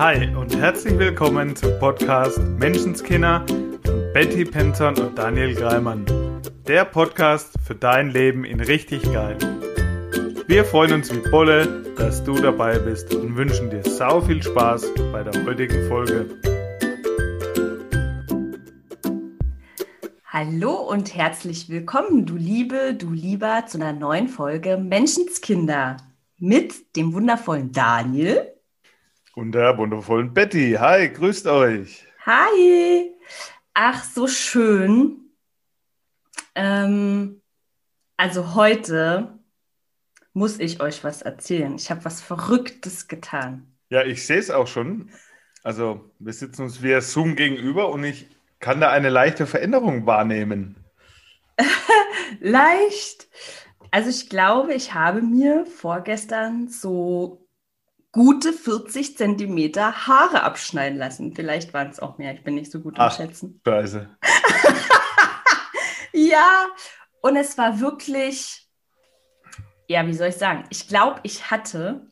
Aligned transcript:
Hi 0.00 0.34
und 0.34 0.56
herzlich 0.56 0.98
willkommen 0.98 1.54
zum 1.54 1.78
Podcast 1.78 2.38
Menschenskinder 2.38 3.44
von 3.84 4.12
Betty 4.14 4.46
Penton 4.46 4.96
und 4.96 5.18
Daniel 5.18 5.54
Greimann. 5.54 6.06
Der 6.66 6.86
Podcast 6.86 7.52
für 7.62 7.74
dein 7.74 8.08
Leben 8.08 8.46
in 8.46 8.60
richtig 8.60 9.02
geil. 9.12 9.36
Wir 10.46 10.64
freuen 10.64 10.94
uns 10.94 11.14
wie 11.14 11.30
Bolle, 11.30 11.84
dass 11.98 12.24
du 12.24 12.32
dabei 12.32 12.78
bist 12.78 13.14
und 13.14 13.36
wünschen 13.36 13.68
dir 13.68 13.82
sau 13.82 14.22
viel 14.22 14.42
Spaß 14.42 14.86
bei 15.12 15.22
der 15.22 15.44
heutigen 15.44 15.86
Folge. 15.86 16.30
Hallo 20.24 20.76
und 20.76 21.14
herzlich 21.14 21.68
willkommen, 21.68 22.24
du 22.24 22.36
Liebe, 22.36 22.94
du 22.94 23.10
Lieber, 23.10 23.66
zu 23.66 23.76
einer 23.76 23.92
neuen 23.92 24.28
Folge 24.28 24.78
Menschenskinder 24.78 25.98
mit 26.38 26.96
dem 26.96 27.12
wundervollen 27.12 27.70
Daniel. 27.72 28.50
Und 29.40 29.52
der 29.52 29.78
wundervollen 29.78 30.34
Betty. 30.34 30.76
Hi, 30.78 31.08
grüßt 31.08 31.46
euch. 31.46 32.04
Hi. 32.26 33.10
Ach, 33.72 34.04
so 34.04 34.26
schön. 34.26 35.30
Ähm, 36.54 37.40
also 38.18 38.54
heute 38.54 39.38
muss 40.34 40.58
ich 40.58 40.82
euch 40.82 41.04
was 41.04 41.22
erzählen. 41.22 41.74
Ich 41.76 41.90
habe 41.90 42.04
was 42.04 42.20
Verrücktes 42.20 43.08
getan. 43.08 43.74
Ja, 43.88 44.04
ich 44.04 44.26
sehe 44.26 44.36
es 44.36 44.50
auch 44.50 44.66
schon. 44.66 45.08
Also 45.62 46.12
wir 46.18 46.34
sitzen 46.34 46.64
uns 46.64 46.82
via 46.82 47.00
Zoom 47.00 47.34
gegenüber 47.34 47.88
und 47.88 48.04
ich 48.04 48.26
kann 48.58 48.78
da 48.78 48.90
eine 48.90 49.08
leichte 49.08 49.46
Veränderung 49.46 50.04
wahrnehmen. 50.04 50.76
Leicht. 52.40 53.26
Also 53.90 54.10
ich 54.10 54.28
glaube, 54.28 54.74
ich 54.74 54.92
habe 54.92 55.22
mir 55.22 55.64
vorgestern 55.64 56.68
so 56.68 57.39
gute 58.12 58.52
40 58.52 59.16
Zentimeter 59.16 60.06
Haare 60.06 60.42
abschneiden 60.42 60.98
lassen. 60.98 61.34
Vielleicht 61.34 61.72
waren 61.72 61.90
es 61.90 62.00
auch 62.00 62.18
mehr. 62.18 62.34
Ich 62.34 62.42
bin 62.42 62.54
nicht 62.54 62.70
so 62.70 62.80
gut 62.80 62.98
im 62.98 63.10
Schätzen. 63.10 63.60
Scheiße. 63.66 64.08
ja, 66.12 66.66
und 67.22 67.36
es 67.36 67.56
war 67.56 67.80
wirklich, 67.80 68.68
ja, 69.86 70.06
wie 70.06 70.14
soll 70.14 70.28
ich 70.28 70.36
sagen? 70.36 70.64
Ich 70.70 70.88
glaube, 70.88 71.20
ich 71.22 71.50
hatte 71.50 72.06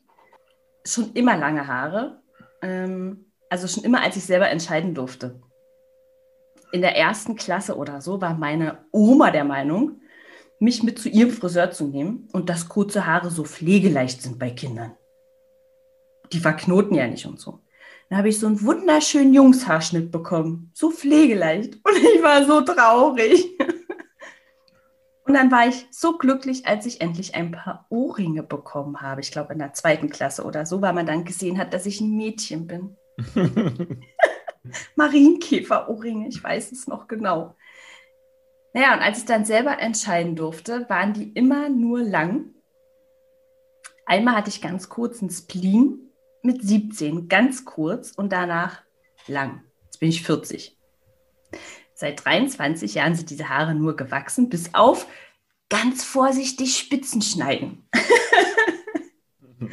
schon 0.85 1.13
immer 1.13 1.37
lange 1.37 1.67
Haare. 1.67 2.21
Ähm, 2.61 3.25
also 3.49 3.67
schon 3.67 3.83
immer, 3.83 4.01
als 4.01 4.15
ich 4.15 4.25
selber 4.25 4.49
entscheiden 4.49 4.93
durfte. 4.93 5.41
In 6.71 6.81
der 6.81 6.95
ersten 6.95 7.35
Klasse 7.35 7.75
oder 7.75 7.99
so 7.99 8.21
war 8.21 8.35
meine 8.35 8.85
Oma 8.91 9.31
der 9.31 9.43
Meinung, 9.43 10.01
mich 10.59 10.83
mit 10.83 10.99
zu 10.99 11.09
ihrem 11.09 11.31
Friseur 11.31 11.71
zu 11.71 11.85
nehmen 11.85 12.27
und 12.31 12.49
dass 12.49 12.69
kurze 12.69 13.07
Haare 13.07 13.31
so 13.31 13.43
pflegeleicht 13.43 14.21
sind 14.21 14.37
bei 14.37 14.51
Kindern. 14.51 14.95
Die 16.33 16.39
verknoten 16.39 16.95
ja 16.95 17.07
nicht 17.07 17.25
und 17.25 17.39
so. 17.39 17.59
Dann 18.09 18.17
habe 18.17 18.29
ich 18.29 18.39
so 18.39 18.47
einen 18.47 18.61
wunderschönen 18.63 19.33
Jungshaarschnitt 19.33 20.11
bekommen, 20.11 20.71
so 20.73 20.91
pflegeleicht. 20.91 21.75
Und 21.75 21.97
ich 21.97 22.23
war 22.23 22.45
so 22.45 22.61
traurig. 22.61 23.45
Und 25.25 25.35
dann 25.35 25.51
war 25.51 25.67
ich 25.67 25.85
so 25.91 26.17
glücklich, 26.17 26.65
als 26.65 26.87
ich 26.87 27.01
endlich 27.01 27.35
ein 27.35 27.51
paar 27.51 27.85
Ohrringe 27.89 28.41
bekommen 28.41 28.99
habe. 28.99 29.21
Ich 29.21 29.31
glaube, 29.31 29.53
in 29.53 29.59
der 29.59 29.73
zweiten 29.73 30.09
Klasse 30.09 30.43
oder 30.43 30.65
so, 30.65 30.81
weil 30.81 30.93
man 30.93 31.05
dann 31.05 31.23
gesehen 31.23 31.59
hat, 31.59 31.71
dass 31.71 31.85
ich 31.85 32.01
ein 32.01 32.17
Mädchen 32.17 32.65
bin. 32.65 32.97
Marienkäfer-Ohrringe, 34.95 36.29
ich 36.29 36.43
weiß 36.43 36.71
es 36.71 36.87
noch 36.87 37.07
genau. 37.07 37.55
Naja, 38.73 38.95
und 38.95 39.01
als 39.01 39.19
ich 39.19 39.25
dann 39.25 39.45
selber 39.45 39.77
entscheiden 39.77 40.35
durfte, 40.35 40.89
waren 40.89 41.13
die 41.13 41.31
immer 41.33 41.69
nur 41.69 42.01
lang. 42.01 42.55
Einmal 44.07 44.35
hatte 44.35 44.49
ich 44.49 44.63
ganz 44.63 44.89
kurz 44.89 45.21
einen 45.21 45.29
Spleen 45.29 46.08
mit 46.43 46.61
17, 46.61 47.27
ganz 47.27 47.65
kurz 47.65 48.11
und 48.11 48.31
danach 48.31 48.81
lang. 49.27 49.63
Jetzt 49.85 49.99
bin 49.99 50.09
ich 50.09 50.23
40. 50.23 50.77
Seit 51.93 52.23
23 52.25 52.95
Jahren 52.95 53.15
sind 53.15 53.29
diese 53.29 53.49
Haare 53.49 53.75
nur 53.75 53.95
gewachsen, 53.95 54.49
bis 54.49 54.73
auf 54.73 55.07
ganz 55.69 56.03
vorsichtig 56.03 56.77
Spitzen 56.77 57.21
schneiden. 57.21 57.87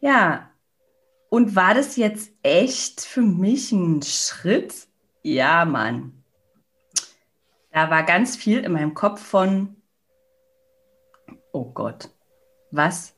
ja, 0.00 0.50
und 1.30 1.56
war 1.56 1.74
das 1.74 1.96
jetzt 1.96 2.32
echt 2.42 3.00
für 3.00 3.22
mich 3.22 3.72
ein 3.72 4.02
Schritt? 4.02 4.74
Ja, 5.22 5.64
Mann. 5.64 6.24
Da 7.70 7.90
war 7.90 8.02
ganz 8.02 8.36
viel 8.36 8.60
in 8.60 8.72
meinem 8.72 8.94
Kopf 8.94 9.20
von, 9.20 9.76
oh 11.52 11.66
Gott, 11.66 12.10
was, 12.70 13.14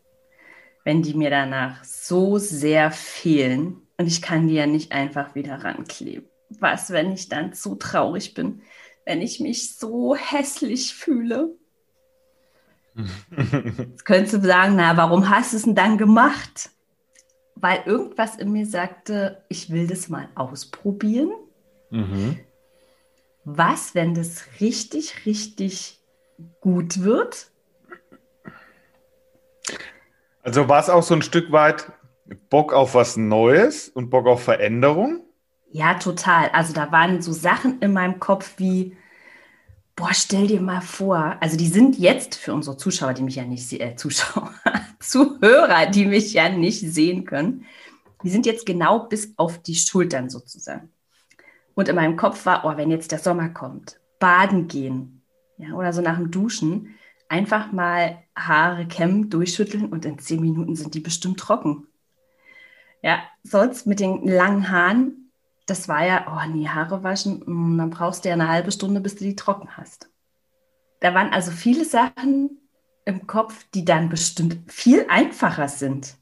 wenn 0.91 1.03
die 1.03 1.15
mir 1.15 1.31
danach 1.31 1.85
so 1.85 2.39
sehr 2.39 2.91
fehlen 2.91 3.87
und 3.97 4.09
ich 4.09 4.21
kann 4.21 4.49
die 4.49 4.55
ja 4.55 4.67
nicht 4.67 4.91
einfach 4.91 5.37
wieder 5.37 5.63
rankleben? 5.63 6.29
Was, 6.59 6.91
wenn 6.91 7.13
ich 7.13 7.29
dann 7.29 7.53
zu 7.53 7.77
traurig 7.77 8.35
bin, 8.35 8.63
wenn 9.07 9.23
ich 9.23 9.39
mich 9.39 9.77
so 9.77 10.17
hässlich 10.17 10.97
fühle? 10.97 11.55
Jetzt 12.97 14.05
könntest 14.05 14.35
du 14.35 14.41
sagen, 14.41 14.75
na, 14.75 14.97
warum 14.97 15.31
hast 15.31 15.53
du 15.53 15.59
es 15.59 15.63
denn 15.63 15.77
dann 15.77 15.97
gemacht? 15.97 16.71
Weil 17.55 17.83
irgendwas 17.87 18.35
in 18.35 18.51
mir 18.51 18.67
sagte, 18.67 19.45
ich 19.49 19.71
will 19.71 19.87
das 19.87 20.09
mal 20.09 20.29
ausprobieren. 20.35 21.31
Mhm 21.91 22.41
was, 23.45 23.95
wenn 23.95 24.15
das 24.15 24.45
richtig, 24.61 25.25
richtig 25.25 25.99
gut 26.61 27.03
wird? 27.03 27.51
Also 30.51 30.69
war 30.69 30.81
es 30.81 30.91
auch 30.91 31.05
so 31.05 31.15
ein 31.15 31.23
Stück 31.23 31.53
weit 31.53 31.93
Bock 32.49 32.73
auf 32.73 32.97
was 32.97 33.17
Neues 33.17 33.89
und 33.89 34.11
Bock 34.11 34.27
auf 34.27 34.43
Veränderung? 34.43 35.21
Ja, 35.71 35.95
total. 35.95 36.49
Also 36.49 36.73
da 36.73 36.91
waren 36.91 37.23
so 37.23 37.33
Sachen 37.33 37.79
in 37.79 37.93
meinem 37.93 38.19
Kopf 38.19 38.55
wie, 38.57 38.97
boah, 39.95 40.13
stell 40.13 40.49
dir 40.49 40.61
mal 40.61 40.81
vor, 40.81 41.37
also 41.39 41.57
die 41.57 41.69
sind 41.69 42.01
jetzt 42.01 42.35
für 42.35 42.53
unsere 42.53 42.77
Zuschauer, 42.77 43.15
die 43.15 43.23
mich 43.23 43.37
ja 43.37 43.45
nicht 43.45 43.73
äh, 43.75 43.95
Zuschauer, 43.95 44.53
Zuhörer, 44.99 45.87
die 45.87 46.07
mich 46.07 46.33
ja 46.33 46.49
nicht 46.49 46.81
sehen 46.81 47.27
können, 47.27 47.65
die 48.25 48.31
sind 48.31 48.45
jetzt 48.45 48.67
genau 48.67 49.05
bis 49.05 49.35
auf 49.37 49.63
die 49.63 49.77
Schultern 49.77 50.31
sozusagen. 50.31 50.91
Und 51.77 51.89
in 51.89 51.95
meinem 51.95 52.17
Kopf 52.17 52.45
war, 52.45 52.65
oh, 52.65 52.77
wenn 52.77 52.91
jetzt 52.91 53.13
der 53.13 53.21
Sommer 53.21 53.51
kommt, 53.51 54.01
baden 54.19 54.67
gehen, 54.67 55.23
ja, 55.59 55.75
oder 55.75 55.93
so 55.93 56.03
nach 56.03 56.17
dem 56.17 56.33
Duschen, 56.33 56.97
einfach 57.31 57.73
mal 57.73 58.19
Haare 58.37 58.87
kämmen, 58.87 59.31
durchschütteln 59.31 59.87
und 59.87 60.05
in 60.05 60.19
zehn 60.19 60.41
Minuten 60.41 60.75
sind 60.75 60.95
die 60.95 61.01
bestimmt 61.01 61.39
trocken. 61.39 61.87
Ja, 63.03 63.21
sonst 63.45 63.87
mit 63.87 64.01
den 64.01 64.27
langen 64.27 64.71
Haaren, 64.71 65.31
das 65.67 65.89
war 65.89 66.05
ja, 66.05 66.27
oh 66.29 66.53
nee, 66.53 66.69
Haare 66.69 67.03
waschen, 67.03 67.43
hm, 67.47 67.79
dann 67.79 67.91
brauchst 67.91 68.25
du 68.25 68.29
ja 68.29 68.35
eine 68.35 68.49
halbe 68.49 68.73
Stunde, 68.73 69.01
bis 69.01 69.15
du 69.15 69.25
die 69.25 69.37
trocken 69.37 69.77
hast. 69.77 70.11
Da 70.99 71.15
waren 71.15 71.33
also 71.33 71.51
viele 71.51 71.85
Sachen 71.85 72.59
im 73.05 73.27
Kopf, 73.27 73.65
die 73.75 73.85
dann 73.85 74.09
bestimmt 74.09 74.71
viel 74.71 75.07
einfacher 75.09 75.69
sind. 75.69 76.17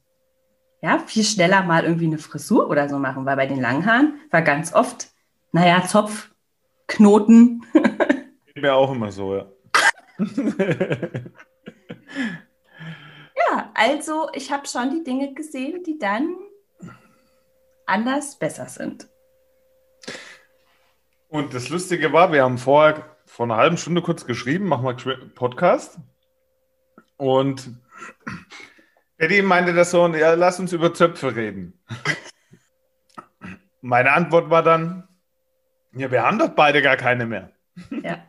Ja, 0.82 0.98
viel 1.00 1.24
schneller 1.24 1.62
mal 1.62 1.84
irgendwie 1.84 2.06
eine 2.06 2.18
Frisur 2.18 2.68
oder 2.68 2.88
so 2.88 2.98
machen, 2.98 3.26
weil 3.26 3.34
bei 3.34 3.46
den 3.46 3.60
langen 3.60 3.86
Haaren 3.86 4.20
war 4.30 4.42
ganz 4.42 4.72
oft, 4.72 5.08
naja, 5.50 5.84
Zopf, 5.84 6.30
Knoten. 6.86 7.64
Geht 8.54 8.62
mir 8.62 8.74
auch 8.74 8.92
immer 8.92 9.10
so, 9.10 9.34
ja. 9.34 9.46
Ja, 13.50 13.70
also 13.74 14.28
ich 14.32 14.50
habe 14.50 14.66
schon 14.66 14.90
die 14.90 15.04
Dinge 15.04 15.34
gesehen, 15.34 15.82
die 15.84 15.98
dann 15.98 16.36
anders 17.86 18.38
besser 18.38 18.66
sind. 18.66 19.08
Und 21.28 21.54
das 21.54 21.68
Lustige 21.68 22.12
war, 22.12 22.32
wir 22.32 22.42
haben 22.42 22.58
vorher 22.58 23.16
vor 23.26 23.46
einer 23.46 23.56
halben 23.56 23.76
Stunde 23.76 24.02
kurz 24.02 24.24
geschrieben, 24.24 24.66
machen 24.66 24.84
wir 24.84 25.34
Podcast. 25.34 25.98
Und 27.16 27.70
Eddie 29.18 29.42
meinte 29.42 29.74
das 29.74 29.90
so, 29.90 30.06
ja, 30.08 30.34
lass 30.34 30.58
uns 30.58 30.72
über 30.72 30.94
Zöpfe 30.94 31.36
reden. 31.36 31.78
Meine 33.80 34.12
Antwort 34.12 34.50
war 34.50 34.62
dann, 34.62 35.08
ja, 35.92 36.10
wir 36.10 36.22
haben 36.22 36.38
doch 36.38 36.50
beide 36.50 36.82
gar 36.82 36.96
keine 36.96 37.26
mehr. 37.26 37.52
Ja. 37.90 38.24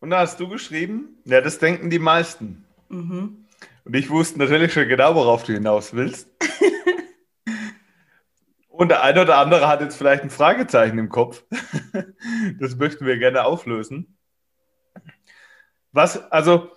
Und 0.00 0.10
da 0.10 0.20
hast 0.20 0.40
du 0.40 0.48
geschrieben, 0.48 1.18
ja, 1.24 1.40
das 1.40 1.58
denken 1.58 1.90
die 1.90 1.98
meisten. 1.98 2.64
Mhm. 2.88 3.46
Und 3.84 3.96
ich 3.96 4.10
wusste 4.10 4.38
natürlich 4.38 4.72
schon 4.72 4.88
genau, 4.88 5.14
worauf 5.14 5.44
du 5.44 5.52
hinaus 5.52 5.94
willst. 5.94 6.28
Und 8.68 8.88
der 8.88 9.02
eine 9.02 9.22
oder 9.22 9.38
andere 9.38 9.68
hat 9.68 9.80
jetzt 9.80 9.96
vielleicht 9.96 10.22
ein 10.22 10.30
Fragezeichen 10.30 10.98
im 10.98 11.08
Kopf. 11.08 11.44
das 12.60 12.76
möchten 12.76 13.06
wir 13.06 13.16
gerne 13.16 13.44
auflösen. 13.44 14.18
Was, 15.92 16.30
also, 16.30 16.70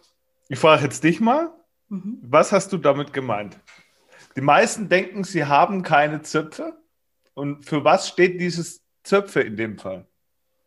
ich 0.48 0.60
frage 0.60 0.84
jetzt 0.84 1.04
dich 1.04 1.20
mal, 1.20 1.52
mhm. 1.90 2.20
was 2.22 2.54
hast 2.54 2.72
du 2.72 2.78
damit 2.78 3.12
gemeint? 3.12 3.60
Die 4.38 4.42
meisten 4.42 4.88
denken, 4.88 5.26
sie 5.26 5.46
haben 5.46 5.84
keine 5.84 6.22
Zöpfe. 6.22 6.78
Und 7.34 7.66
für 7.66 7.84
was 7.84 8.08
steht 8.08 8.40
dieses 8.40 8.82
Zöpfe 9.04 9.42
in 9.42 9.58
dem 9.58 9.78
Fall. 9.78 10.06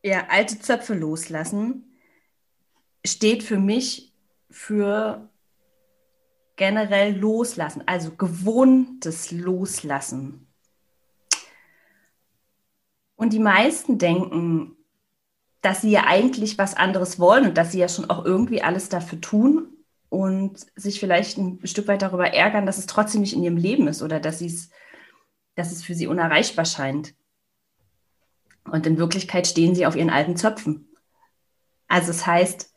Ja, 0.03 0.27
alte 0.29 0.59
Zöpfe 0.59 0.95
loslassen 0.95 1.92
steht 3.05 3.43
für 3.43 3.59
mich 3.59 4.13
für 4.51 5.29
generell 6.57 7.17
loslassen, 7.17 7.83
also 7.87 8.13
gewohntes 8.13 9.31
Loslassen. 9.31 10.47
Und 13.17 13.33
die 13.33 13.39
meisten 13.39 13.99
denken, 13.99 14.77
dass 15.61 15.81
sie 15.81 15.91
ja 15.91 16.05
eigentlich 16.07 16.59
was 16.59 16.75
anderes 16.75 17.19
wollen 17.19 17.47
und 17.47 17.57
dass 17.57 17.73
sie 17.73 17.79
ja 17.79 17.89
schon 17.89 18.11
auch 18.11 18.25
irgendwie 18.25 18.63
alles 18.63 18.89
dafür 18.89 19.21
tun 19.21 19.77
und 20.09 20.67
sich 20.77 21.01
vielleicht 21.01 21.39
ein 21.39 21.65
Stück 21.67 21.89
weit 21.89 22.03
darüber 22.03 22.35
ärgern, 22.35 22.67
dass 22.67 22.79
es 22.79 22.87
trotzdem 22.87 23.21
nicht 23.21 23.33
in 23.33 23.43
ihrem 23.43 23.57
Leben 23.57 23.89
ist 23.89 24.03
oder 24.03 24.21
dass, 24.21 24.41
dass 25.55 25.73
es 25.73 25.83
für 25.85 25.95
sie 25.95 26.07
unerreichbar 26.07 26.65
scheint. 26.65 27.15
Und 28.65 28.87
in 28.87 28.99
Wirklichkeit 28.99 29.47
stehen 29.47 29.75
sie 29.75 29.87
auf 29.87 29.97
ihren 29.97 30.11
alten 30.11 30.37
Zöpfen. 30.37 30.89
Also 31.89 32.11
es 32.11 32.19
das 32.19 32.27
heißt, 32.27 32.72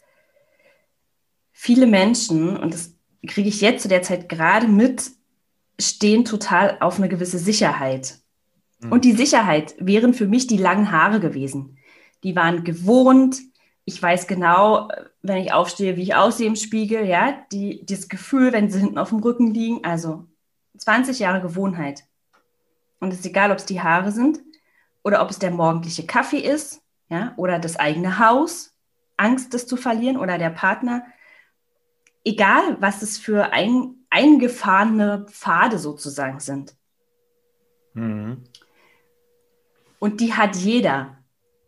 viele 1.58 1.88
Menschen, 1.88 2.58
und 2.58 2.74
das 2.74 2.94
kriege 3.26 3.50
ich 3.50 3.62
jetzt 3.62 3.82
zu 3.82 3.88
der 3.88 4.04
Zeit 4.04 4.28
gerade 4.30 4.68
mit, 4.68 5.10
stehen 5.80 6.26
total 6.26 6.78
auf 6.82 6.98
eine 6.98 7.10
gewisse 7.10 7.40
Sicherheit. 7.40 8.20
Mhm. 8.82 8.92
Und 8.92 9.06
die 9.06 9.14
Sicherheit 9.14 9.74
wären 9.80 10.14
für 10.14 10.28
mich 10.28 10.48
die 10.48 10.58
langen 10.58 10.92
Haare 10.92 11.20
gewesen. 11.20 11.78
Die 12.24 12.36
waren 12.36 12.66
gewohnt. 12.66 13.40
Ich 13.86 14.02
weiß 14.02 14.28
genau, 14.28 14.90
wenn 15.22 15.38
ich 15.38 15.54
aufstehe, 15.54 15.96
wie 15.96 16.04
ich 16.04 16.16
aussehe 16.16 16.48
im 16.48 16.58
Spiegel, 16.58 17.06
ja, 17.06 17.34
die, 17.52 17.86
das 17.86 18.10
Gefühl, 18.10 18.52
wenn 18.52 18.70
sie 18.70 18.82
hinten 18.82 18.98
auf 18.98 19.10
dem 19.10 19.20
Rücken 19.20 19.54
liegen, 19.54 19.84
also 19.84 20.26
20 20.78 21.20
Jahre 21.20 21.42
Gewohnheit. 21.42 22.04
Und 23.00 23.14
es 23.14 23.20
ist 23.20 23.26
egal, 23.26 23.52
ob 23.52 23.60
es 23.60 23.66
die 23.66 23.82
Haare 23.82 24.12
sind 24.12 24.40
oder 25.04 25.22
ob 25.22 25.30
es 25.30 25.40
der 25.40 25.52
morgendliche 25.52 26.06
Kaffee 26.06 26.40
ist, 26.40 26.82
ja, 27.10 27.34
oder 27.38 27.60
das 27.60 27.78
eigene 27.78 28.20
Haus, 28.20 28.76
Angst, 29.16 29.54
das 29.54 29.68
zu 29.68 29.78
verlieren 29.78 30.18
oder 30.18 30.38
der 30.38 30.50
Partner. 30.50 31.06
Egal, 32.26 32.78
was 32.82 33.02
es 33.02 33.18
für 33.18 33.54
ein, 33.54 33.96
eingefahrene 34.10 35.26
Pfade 35.30 35.78
sozusagen 35.80 36.40
sind. 36.40 36.76
Mhm. 37.94 38.44
Und 40.00 40.20
die 40.20 40.34
hat 40.34 40.56
jeder, 40.56 41.18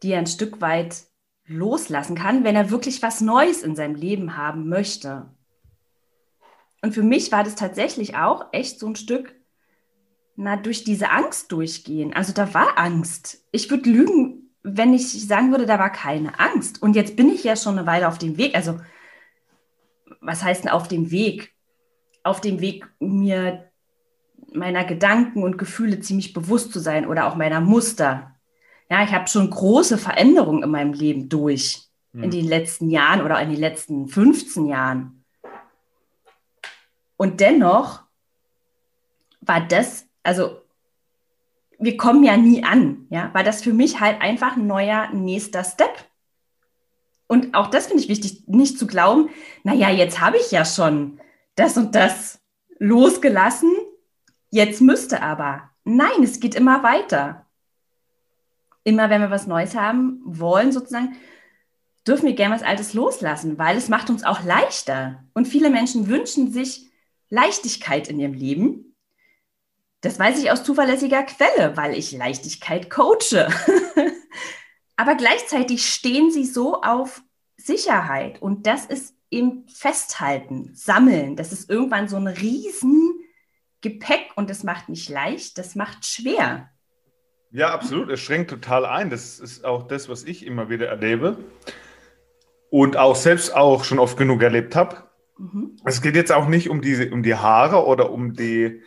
die 0.03 0.11
er 0.11 0.19
ein 0.19 0.27
Stück 0.27 0.59
weit 0.59 1.05
loslassen 1.45 2.15
kann, 2.15 2.43
wenn 2.43 2.55
er 2.55 2.71
wirklich 2.71 3.01
was 3.01 3.21
Neues 3.21 3.63
in 3.63 3.75
seinem 3.75 3.95
Leben 3.95 4.35
haben 4.35 4.67
möchte. 4.67 5.27
Und 6.81 6.93
für 6.93 7.03
mich 7.03 7.31
war 7.31 7.43
das 7.43 7.55
tatsächlich 7.55 8.15
auch 8.15 8.47
echt 8.51 8.79
so 8.79 8.87
ein 8.87 8.95
Stück, 8.95 9.33
na, 10.35 10.55
durch 10.55 10.83
diese 10.83 11.09
Angst 11.09 11.51
durchgehen. 11.51 12.13
Also 12.13 12.33
da 12.33 12.53
war 12.53 12.77
Angst. 12.77 13.43
Ich 13.51 13.71
würde 13.71 13.89
lügen, 13.89 14.51
wenn 14.61 14.93
ich 14.93 15.27
sagen 15.27 15.51
würde, 15.51 15.65
da 15.65 15.79
war 15.79 15.91
keine 15.91 16.39
Angst. 16.39 16.81
Und 16.81 16.95
jetzt 16.95 17.15
bin 17.15 17.29
ich 17.29 17.43
ja 17.43 17.55
schon 17.55 17.77
eine 17.77 17.87
Weile 17.87 18.07
auf 18.07 18.17
dem 18.17 18.37
Weg. 18.37 18.55
Also, 18.55 18.79
was 20.27 20.43
heißt 20.43 20.65
denn 20.65 20.71
auf 20.71 20.87
dem 20.89 21.09
Weg? 21.09 21.55
Auf 22.21 22.41
dem 22.41 22.59
Weg, 22.59 22.85
mir 22.99 23.71
meiner 24.53 24.83
Gedanken 24.83 25.41
und 25.41 25.57
Gefühle 25.57 26.01
ziemlich 26.01 26.33
bewusst 26.33 26.73
zu 26.73 26.79
sein 26.79 27.07
oder 27.07 27.27
auch 27.27 27.35
meiner 27.35 27.61
Muster. 27.61 28.35
Ja, 28.89 29.03
ich 29.03 29.11
habe 29.11 29.27
schon 29.27 29.49
große 29.49 29.97
Veränderungen 29.97 30.63
in 30.63 30.69
meinem 30.69 30.93
Leben 30.93 31.29
durch 31.29 31.87
hm. 32.13 32.23
in 32.23 32.31
den 32.31 32.45
letzten 32.45 32.89
Jahren 32.89 33.21
oder 33.21 33.39
in 33.39 33.49
den 33.49 33.59
letzten 33.59 34.09
15 34.09 34.67
Jahren. 34.67 35.23
Und 37.15 37.39
dennoch 37.39 38.03
war 39.39 39.61
das, 39.61 40.07
also 40.23 40.61
wir 41.79 41.95
kommen 41.95 42.23
ja 42.23 42.35
nie 42.35 42.63
an, 42.63 43.07
ja, 43.09 43.33
war 43.33 43.43
das 43.43 43.63
für 43.63 43.73
mich 43.73 44.01
halt 44.01 44.21
einfach 44.21 44.57
ein 44.57 44.67
neuer 44.67 45.09
nächster 45.13 45.63
Step. 45.63 46.06
Und 47.27 47.53
auch 47.53 47.67
das 47.67 47.87
finde 47.87 48.03
ich 48.03 48.09
wichtig, 48.09 48.47
nicht 48.47 48.79
zu 48.79 48.87
glauben, 48.87 49.29
naja, 49.63 49.89
jetzt 49.89 50.21
habe 50.21 50.37
ich 50.37 50.51
ja 50.51 50.63
schon 50.65 51.19
das 51.55 51.77
und 51.77 51.93
das 51.93 52.39
losgelassen 52.79 53.71
Jetzt 54.49 54.81
müsste 54.81 55.21
aber. 55.21 55.69
Nein, 55.83 56.23
es 56.23 56.39
geht 56.39 56.55
immer 56.55 56.83
weiter. 56.83 57.45
Immer 58.83 59.09
wenn 59.09 59.21
wir 59.21 59.29
was 59.29 59.47
Neues 59.47 59.75
haben 59.75 60.21
wollen, 60.23 60.71
sozusagen, 60.71 61.15
dürfen 62.07 62.27
wir 62.27 62.35
gerne 62.35 62.55
was 62.55 62.63
Altes 62.63 62.93
loslassen, 62.93 63.57
weil 63.57 63.75
es 63.77 63.89
macht 63.89 64.09
uns 64.09 64.23
auch 64.23 64.43
leichter. 64.43 65.25
Und 65.33 65.47
viele 65.47 65.69
Menschen 65.69 66.07
wünschen 66.07 66.51
sich 66.51 66.89
Leichtigkeit 67.29 68.07
in 68.07 68.19
ihrem 68.19 68.33
Leben. 68.33 68.95
Das 70.01 70.17
weiß 70.17 70.41
ich 70.41 70.51
aus 70.51 70.63
zuverlässiger 70.63 71.23
Quelle, 71.23 71.75
weil 71.75 71.97
ich 71.97 72.13
Leichtigkeit 72.13 72.89
coache. 72.89 73.49
Aber 74.97 75.15
gleichzeitig 75.15 75.85
stehen 75.85 76.31
sie 76.31 76.45
so 76.45 76.81
auf 76.81 77.21
Sicherheit 77.55 78.41
und 78.41 78.67
das 78.67 78.85
ist 78.85 79.15
eben 79.29 79.67
Festhalten, 79.67 80.71
Sammeln. 80.73 81.35
Das 81.35 81.51
ist 81.51 81.69
irgendwann 81.69 82.07
so 82.07 82.17
ein 82.17 82.27
riesen 82.27 83.19
Gepäck 83.81 84.31
und 84.35 84.49
das 84.49 84.63
macht 84.63 84.89
nicht 84.89 85.09
leicht, 85.09 85.57
das 85.57 85.75
macht 85.75 86.05
schwer. 86.05 86.69
Ja, 87.51 87.73
absolut. 87.73 88.09
Es 88.09 88.19
schränkt 88.19 88.49
total 88.49 88.85
ein. 88.85 89.09
Das 89.09 89.39
ist 89.39 89.63
auch 89.63 89.87
das, 89.87 90.09
was 90.09 90.23
ich 90.23 90.45
immer 90.45 90.69
wieder 90.69 90.87
erlebe 90.87 91.37
und 92.69 92.97
auch 92.97 93.15
selbst 93.15 93.55
auch 93.55 93.83
schon 93.83 93.99
oft 93.99 94.17
genug 94.17 94.41
erlebt 94.41 94.75
habe. 94.75 95.03
Mhm. 95.37 95.77
Es 95.85 96.01
geht 96.01 96.15
jetzt 96.15 96.31
auch 96.31 96.47
nicht 96.47 96.69
um, 96.69 96.81
diese, 96.81 97.09
um 97.11 97.23
die 97.23 97.35
Haare 97.35 97.85
oder 97.85 98.11
um 98.11 98.33
die, 98.33 98.81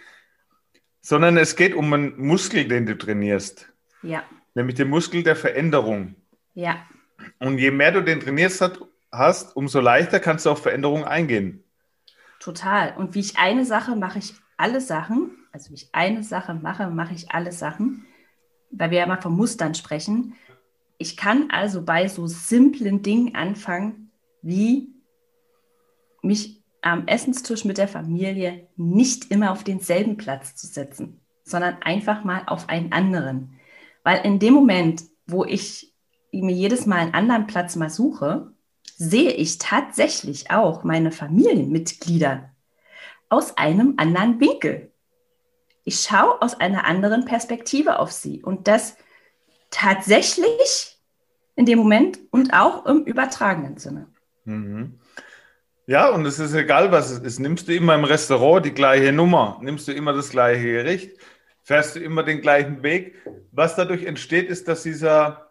sondern 1.01 1.37
es 1.37 1.57
geht 1.57 1.75
um 1.75 1.93
einen 1.93 2.21
Muskel, 2.21 2.67
den 2.67 2.87
du 2.87 2.99
trainierst. 2.99 3.73
Ja. 4.03 4.25
Nämlich 4.55 4.77
den 4.77 4.89
Muskel 4.89 5.23
der 5.23 5.37
Veränderung. 5.37 6.15
Ja. 6.55 6.87
Und 7.39 7.59
je 7.59 7.71
mehr 7.71 7.93
du 7.93 8.03
den 8.03 8.21
trainierst 8.21 8.63
hast, 9.13 9.57
umso 9.57 9.81
leichter 9.81 10.21
kannst 10.21 10.47
du 10.47 10.51
auf 10.51 10.63
Veränderungen 10.63 11.05
eingehen. 11.05 11.63
Total. 12.41 12.95
Und 12.97 13.15
wie 13.15 13.21
ich 13.21 13.39
eine 13.39 13.65
Sache 13.65 13.97
mache 13.97 14.19
ich 14.19 14.35
alle 14.57 14.81
Sachen, 14.81 15.31
also 15.53 15.69
wenn 15.69 15.75
ich 15.75 15.89
eine 15.93 16.23
Sache 16.23 16.55
mache, 16.55 16.89
mache 16.89 17.15
ich 17.15 17.31
alle 17.33 17.53
Sachen, 17.53 18.07
weil 18.71 18.91
wir 18.91 18.99
ja 18.99 19.07
mal 19.07 19.21
von 19.21 19.37
Mustern 19.37 19.75
sprechen. 19.75 20.35
Ich 20.99 21.17
kann 21.17 21.51
also 21.51 21.83
bei 21.83 22.09
so 22.09 22.27
simplen 22.27 23.03
Dingen 23.03 23.35
anfangen, 23.35 24.11
wie 24.43 24.89
mich 26.23 26.63
am 26.83 27.07
Essenstisch 27.07 27.65
mit 27.65 27.79
der 27.79 27.89
Familie 27.89 28.67
nicht 28.77 29.31
immer 29.31 29.53
auf 29.53 29.65
denselben 29.65 30.17
Platz 30.17 30.55
zu 30.55 30.67
setzen, 30.67 31.21
sondern 31.45 31.77
einfach 31.83 32.25
mal 32.25 32.43
auf 32.47 32.69
einen 32.69 32.93
anderen. 32.93 33.60
Weil 34.03 34.25
in 34.25 34.39
dem 34.39 34.55
Moment, 34.55 35.05
wo 35.27 35.45
ich 35.45 35.93
mir 36.33 36.55
jedes 36.55 36.87
Mal 36.87 36.99
einen 36.99 37.15
anderen 37.15 37.47
Platz 37.47 37.77
mal 37.77 37.91
suche, 37.91 38.53
sehe 38.97 39.31
ich 39.31 39.59
tatsächlich 39.59 40.51
auch 40.51 40.85
meine 40.85 41.11
Familienmitglieder 41.11 42.51
aus 43.29 43.57
einem 43.57 43.95
anderen 43.97 44.41
Winkel. 44.41 44.93
Ich 45.85 46.01
schaue 46.01 46.41
aus 46.43 46.61
einer 46.61 46.85
anderen 46.85 47.25
Perspektive 47.25 47.99
auf 47.99 48.13
sie 48.13 48.43
und 48.43 48.69
das 48.69 48.97
tatsächlich 49.71 50.99
in 51.57 51.67
dem 51.67 51.79
Moment 51.79 52.19
und 52.31 52.53
auch 52.53 52.87
im 52.87 53.05
übertragenen 53.05 53.79
Sinne. 53.79 54.07
Mhm. 54.45 54.99
Ja, 55.87 56.11
und 56.11 56.25
es 56.25 56.39
ist 56.39 56.55
egal, 56.55 56.93
was 56.93 57.11
es 57.11 57.19
ist. 57.19 57.41
Nimmst 57.41 57.67
du 57.67 57.75
immer 57.75 57.95
im 57.95 58.05
Restaurant 58.05 58.65
die 58.65 58.75
gleiche 58.75 59.13
Nummer, 59.13 59.59
nimmst 59.61 59.89
du 59.89 59.93
immer 59.93 60.13
das 60.13 60.31
gleiche 60.31 60.63
Gericht, 60.63 61.19
fährst 61.63 61.97
du 61.97 62.01
immer 62.01 62.23
den 62.23 62.41
gleichen 62.41 62.83
Weg. 62.83 63.17
Was 63.53 63.77
dadurch 63.77 64.05
entsteht, 64.05 64.49
ist, 64.49 64.69
dass 64.69 64.83
dieser 64.83 65.51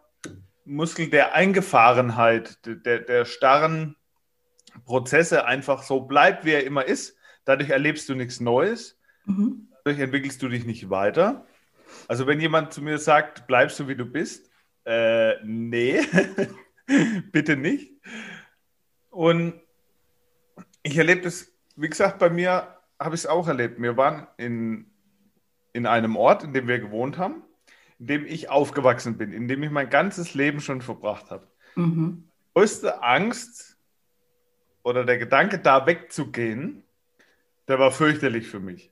Muskel 0.64 1.10
der 1.10 1.34
Eingefahrenheit, 1.34 2.58
der, 2.64 3.00
der 3.00 3.24
starren 3.24 3.96
Prozesse 4.84 5.44
einfach 5.44 5.82
so 5.82 6.00
bleibt, 6.00 6.44
wie 6.44 6.52
er 6.52 6.64
immer 6.64 6.84
ist. 6.84 7.16
Dadurch 7.44 7.70
erlebst 7.70 8.08
du 8.08 8.14
nichts 8.14 8.40
Neues. 8.40 8.98
Mhm. 9.24 9.68
Dadurch 9.84 10.00
entwickelst 10.00 10.42
du 10.42 10.48
dich 10.48 10.64
nicht 10.64 10.90
weiter. 10.90 11.46
Also 12.08 12.26
wenn 12.26 12.40
jemand 12.40 12.72
zu 12.72 12.82
mir 12.82 12.98
sagt, 12.98 13.46
bleibst 13.46 13.80
du 13.80 13.88
wie 13.88 13.96
du 13.96 14.04
bist, 14.04 14.50
äh, 14.84 15.42
nee, 15.44 16.00
bitte 17.32 17.56
nicht. 17.56 17.92
Und 19.10 19.60
ich 20.82 20.96
erlebe 20.96 21.22
das, 21.22 21.52
wie 21.76 21.88
gesagt, 21.88 22.18
bei 22.18 22.30
mir 22.30 22.76
habe 22.98 23.14
ich 23.14 23.22
es 23.22 23.26
auch 23.26 23.48
erlebt. 23.48 23.80
Wir 23.80 23.96
waren 23.96 24.26
in, 24.36 24.89
in 25.72 25.86
einem 25.86 26.16
Ort, 26.16 26.44
in 26.44 26.52
dem 26.52 26.68
wir 26.68 26.78
gewohnt 26.78 27.18
haben, 27.18 27.42
in 27.98 28.06
dem 28.06 28.26
ich 28.26 28.48
aufgewachsen 28.48 29.16
bin, 29.16 29.32
in 29.32 29.48
dem 29.48 29.62
ich 29.62 29.70
mein 29.70 29.90
ganzes 29.90 30.34
Leben 30.34 30.60
schon 30.60 30.80
verbracht 30.80 31.30
habe. 31.30 31.46
Mhm. 31.76 32.24
Größte 32.54 33.02
Angst 33.02 33.76
oder 34.82 35.04
der 35.04 35.18
Gedanke, 35.18 35.58
da 35.58 35.86
wegzugehen, 35.86 36.82
der 37.68 37.78
war 37.78 37.92
fürchterlich 37.92 38.48
für 38.48 38.60
mich. 38.60 38.90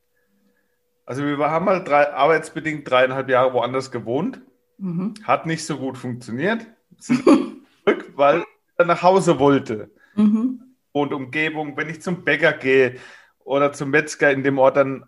Also 1.04 1.24
wir 1.24 1.38
haben 1.38 1.66
halt 1.66 1.88
drei, 1.88 2.12
arbeitsbedingt 2.12 2.88
dreieinhalb 2.88 3.28
Jahre 3.30 3.54
woanders 3.54 3.90
gewohnt. 3.90 4.42
Mhm. 4.76 5.14
Hat 5.24 5.46
nicht 5.46 5.64
so 5.64 5.78
gut 5.78 5.96
funktioniert. 5.96 6.66
Sind 6.98 7.24
zurück, 7.24 8.12
weil 8.14 8.44
ich 8.78 8.86
nach 8.86 9.02
Hause 9.02 9.38
wollte. 9.38 9.90
Mhm. 10.14 10.62
Und 10.92 11.12
Umgebung, 11.12 11.76
wenn 11.76 11.88
ich 11.88 12.02
zum 12.02 12.24
Bäcker 12.24 12.52
gehe 12.52 12.96
oder 13.42 13.72
zum 13.72 13.90
Metzger 13.90 14.30
in 14.30 14.42
dem 14.42 14.58
Ort, 14.58 14.76
dann 14.76 15.04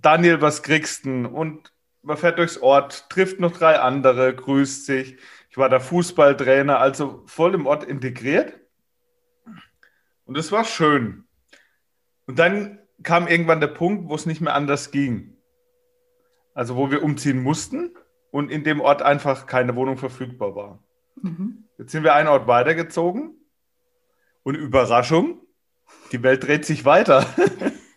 Daniel, 0.00 0.40
was 0.40 0.62
kriegst 0.62 1.04
du? 1.04 1.26
Und 1.26 1.72
man 2.02 2.16
fährt 2.16 2.38
durchs 2.38 2.58
Ort, 2.58 3.10
trifft 3.10 3.40
noch 3.40 3.52
drei 3.52 3.78
andere, 3.78 4.34
grüßt 4.34 4.86
sich. 4.86 5.16
Ich 5.50 5.58
war 5.58 5.68
der 5.68 5.80
Fußballtrainer, 5.80 6.78
also 6.78 7.22
voll 7.26 7.54
im 7.54 7.66
Ort 7.66 7.84
integriert. 7.84 8.58
Und 10.24 10.38
es 10.38 10.52
war 10.52 10.64
schön. 10.64 11.24
Und 12.26 12.38
dann 12.38 12.78
kam 13.02 13.26
irgendwann 13.26 13.60
der 13.60 13.66
Punkt, 13.66 14.08
wo 14.08 14.14
es 14.14 14.26
nicht 14.26 14.40
mehr 14.40 14.54
anders 14.54 14.90
ging. 14.90 15.36
Also 16.54 16.76
wo 16.76 16.90
wir 16.90 17.02
umziehen 17.02 17.42
mussten. 17.42 17.96
und 18.30 18.50
in 18.50 18.62
dem 18.62 18.80
Ort 18.80 19.02
einfach 19.02 19.46
keine 19.46 19.74
Wohnung 19.74 19.96
verfügbar 19.96 20.54
war. 20.54 20.84
Mhm. 21.20 21.64
Jetzt 21.78 21.92
sind 21.92 22.04
wir 22.04 22.14
einen 22.14 22.28
Ort 22.28 22.46
weitergezogen 22.46 23.34
und 24.42 24.54
Überraschung, 24.54 25.40
die 26.12 26.22
Welt 26.22 26.46
dreht 26.46 26.64
sich 26.64 26.84
weiter. 26.84 27.26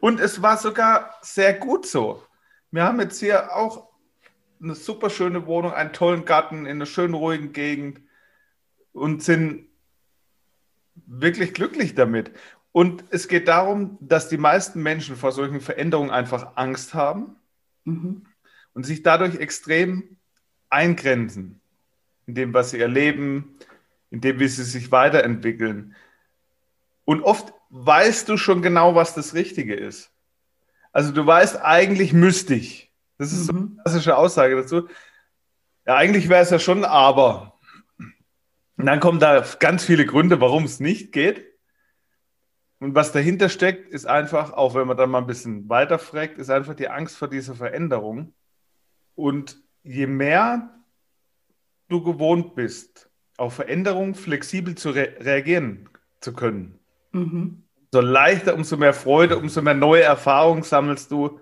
und 0.00 0.20
es 0.20 0.42
war 0.42 0.56
sogar 0.56 1.14
sehr 1.22 1.54
gut 1.54 1.86
so. 1.86 2.22
Wir 2.70 2.84
haben 2.84 3.00
jetzt 3.00 3.20
hier 3.20 3.54
auch 3.54 3.88
eine 4.62 4.74
super 4.74 5.10
schöne 5.10 5.46
Wohnung, 5.46 5.72
einen 5.72 5.92
tollen 5.92 6.24
Garten 6.24 6.66
in 6.66 6.76
einer 6.76 6.86
schönen 6.86 7.14
ruhigen 7.14 7.52
Gegend 7.52 8.00
und 8.92 9.22
sind 9.22 9.68
wirklich 10.94 11.54
glücklich 11.54 11.94
damit. 11.94 12.32
Und 12.72 13.04
es 13.10 13.28
geht 13.28 13.48
darum, 13.48 13.98
dass 14.00 14.28
die 14.28 14.38
meisten 14.38 14.82
Menschen 14.82 15.16
vor 15.16 15.32
solchen 15.32 15.60
Veränderungen 15.60 16.10
einfach 16.10 16.56
Angst 16.56 16.94
haben 16.94 17.36
mhm. 17.84 18.26
und 18.72 18.86
sich 18.86 19.02
dadurch 19.02 19.36
extrem 19.36 20.16
eingrenzen 20.70 21.60
in 22.26 22.34
dem, 22.34 22.54
was 22.54 22.70
sie 22.70 22.80
erleben, 22.80 23.58
in 24.10 24.20
dem, 24.20 24.38
wie 24.38 24.48
sie 24.48 24.64
sich 24.64 24.90
weiterentwickeln. 24.90 25.94
Und 27.04 27.22
oft 27.22 27.52
weißt 27.72 28.28
du 28.28 28.36
schon 28.36 28.62
genau, 28.62 28.94
was 28.94 29.14
das 29.14 29.34
Richtige 29.34 29.74
ist. 29.74 30.12
Also 30.92 31.10
du 31.10 31.26
weißt, 31.26 31.62
eigentlich 31.62 32.12
müsste 32.12 32.54
ich. 32.54 32.92
Das 33.18 33.32
ist 33.32 33.40
mhm. 33.40 33.44
so 33.44 33.52
eine 33.52 33.82
klassische 33.82 34.16
Aussage 34.16 34.56
dazu. 34.56 34.88
Ja, 35.86 35.96
eigentlich 35.96 36.28
wäre 36.28 36.42
es 36.42 36.50
ja 36.50 36.58
schon 36.58 36.84
aber. 36.84 37.58
Und 38.76 38.86
dann 38.86 39.00
kommen 39.00 39.20
da 39.20 39.44
ganz 39.58 39.84
viele 39.84 40.04
Gründe, 40.04 40.40
warum 40.40 40.64
es 40.64 40.80
nicht 40.80 41.12
geht. 41.12 41.46
Und 42.78 42.94
was 42.94 43.12
dahinter 43.12 43.48
steckt, 43.48 43.88
ist 43.88 44.06
einfach, 44.06 44.52
auch 44.52 44.74
wenn 44.74 44.86
man 44.86 44.96
dann 44.96 45.10
mal 45.10 45.18
ein 45.18 45.26
bisschen 45.26 45.68
weiter 45.68 45.98
fragt, 45.98 46.38
ist 46.38 46.50
einfach 46.50 46.74
die 46.74 46.88
Angst 46.88 47.16
vor 47.16 47.28
dieser 47.28 47.54
Veränderung. 47.54 48.34
Und 49.14 49.56
je 49.82 50.06
mehr 50.06 50.74
du 51.88 52.02
gewohnt 52.02 52.54
bist, 52.54 53.08
auf 53.38 53.54
Veränderungen 53.54 54.14
flexibel 54.14 54.74
zu 54.74 54.90
re 54.90 55.14
reagieren 55.20 55.88
zu 56.20 56.32
können, 56.32 56.81
mhm. 57.12 57.62
so 57.92 58.00
leichter, 58.00 58.54
umso 58.54 58.76
mehr 58.76 58.94
Freude, 58.94 59.38
umso 59.38 59.62
mehr 59.62 59.74
neue 59.74 60.02
Erfahrungen 60.02 60.62
sammelst 60.62 61.10
du 61.10 61.40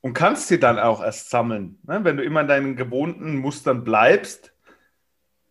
und 0.00 0.14
kannst 0.14 0.48
sie 0.48 0.58
dann 0.58 0.78
auch 0.78 1.02
erst 1.02 1.30
sammeln. 1.30 1.78
Ne? 1.86 2.00
Wenn 2.02 2.16
du 2.16 2.22
immer 2.22 2.40
in 2.40 2.48
deinen 2.48 2.76
gewohnten 2.76 3.36
Mustern 3.36 3.84
bleibst, 3.84 4.52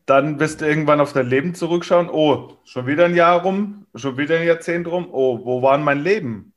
dann 0.06 0.39
wirst 0.39 0.62
du 0.62 0.65
irgendwann 0.65 1.01
auf 1.01 1.13
dein 1.13 1.27
Leben 1.27 1.53
zurückschauen. 1.53 2.10
Oh, 2.10 2.58
schon 2.63 2.88
wieder 2.88 3.06
ein 3.06 3.15
Jahr 3.15 3.41
rum, 3.41 3.86
schon 3.94 4.17
wieder 4.17 4.38
ein 4.38 4.48
Jahrzehnt 4.48 4.88
rum. 4.88 5.10
Oh, 5.12 5.46
wo 5.46 5.62
war 5.62 5.77
mein 5.77 6.00
Leben? 6.00 6.53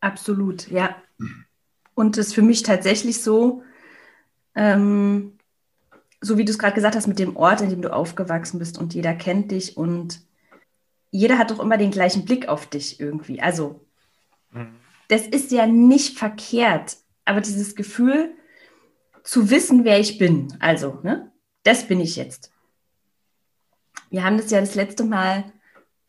Absolut, 0.00 0.68
ja. 0.68 0.96
Und 1.94 2.18
es 2.18 2.28
ist 2.28 2.34
für 2.34 2.42
mich 2.42 2.64
tatsächlich 2.64 3.22
so, 3.22 3.62
ähm, 4.56 5.38
so 6.20 6.36
wie 6.36 6.44
du 6.44 6.50
es 6.50 6.58
gerade 6.58 6.74
gesagt 6.74 6.96
hast, 6.96 7.06
mit 7.06 7.20
dem 7.20 7.36
Ort, 7.36 7.60
in 7.60 7.70
dem 7.70 7.82
du 7.82 7.92
aufgewachsen 7.92 8.58
bist 8.58 8.76
und 8.76 8.92
jeder 8.92 9.14
kennt 9.14 9.52
dich 9.52 9.76
und 9.76 10.20
jeder 11.10 11.38
hat 11.38 11.50
doch 11.50 11.60
immer 11.60 11.76
den 11.76 11.90
gleichen 11.90 12.24
Blick 12.24 12.48
auf 12.48 12.66
dich 12.66 13.00
irgendwie. 13.00 13.40
Also, 13.40 13.84
mhm. 14.52 14.76
das 15.08 15.26
ist 15.26 15.50
ja 15.52 15.66
nicht 15.66 16.18
verkehrt, 16.18 16.96
aber 17.24 17.40
dieses 17.40 17.74
Gefühl 17.74 18.34
zu 19.22 19.50
wissen, 19.50 19.84
wer 19.84 20.00
ich 20.00 20.18
bin, 20.18 20.56
also, 20.60 21.00
ne? 21.02 21.30
Das 21.64 21.86
bin 21.86 22.00
ich 22.00 22.16
jetzt. 22.16 22.50
Wir 24.10 24.24
haben 24.24 24.38
das 24.38 24.50
ja 24.50 24.60
das 24.60 24.74
letzte 24.74 25.04
Mal 25.04 25.52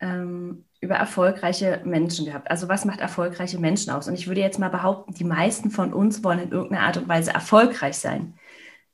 ähm, 0.00 0.64
über 0.80 0.94
erfolgreiche 0.94 1.82
Menschen 1.84 2.24
gehabt. 2.24 2.50
Also 2.50 2.68
was 2.68 2.86
macht 2.86 3.00
erfolgreiche 3.00 3.58
Menschen 3.58 3.90
aus? 3.90 4.08
Und 4.08 4.14
ich 4.14 4.26
würde 4.26 4.40
jetzt 4.40 4.58
mal 4.58 4.70
behaupten, 4.70 5.12
die 5.12 5.24
meisten 5.24 5.70
von 5.70 5.92
uns 5.92 6.24
wollen 6.24 6.38
in 6.38 6.52
irgendeiner 6.52 6.86
Art 6.86 6.96
und 6.96 7.08
Weise 7.08 7.32
erfolgreich 7.32 7.98
sein. 7.98 8.34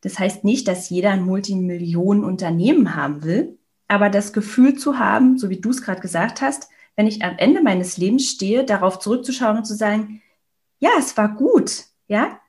Das 0.01 0.19
heißt 0.19 0.45
nicht, 0.45 0.67
dass 0.67 0.91
jeder 0.91 1.11
ein 1.11 1.25
Multimillionen-Unternehmen 1.25 2.97
haben 2.97 3.23
will, 3.23 3.56
aber 3.89 4.11
das 4.11 4.33
Gefühl 4.33 4.77
zu 4.77 4.99
haben, 4.99 5.39
so 5.39 5.51
wie 5.51 5.61
du 5.61 5.71
es 5.71 5.83
gerade 5.83 6.01
gesagt 6.01 6.41
hast, 6.41 6.69
wenn 6.97 7.07
ich 7.07 7.23
am 7.23 7.37
Ende 7.39 7.63
meines 7.63 7.99
Lebens 7.99 8.29
stehe, 8.29 8.65
darauf 8.65 8.99
zurückzuschauen 8.99 9.59
und 9.59 9.65
zu 9.65 9.75
sagen, 9.75 10.23
ja, 10.79 10.91
es 10.99 11.17
war 11.17 11.29
gut, 11.29 11.85
ja, 12.09 12.41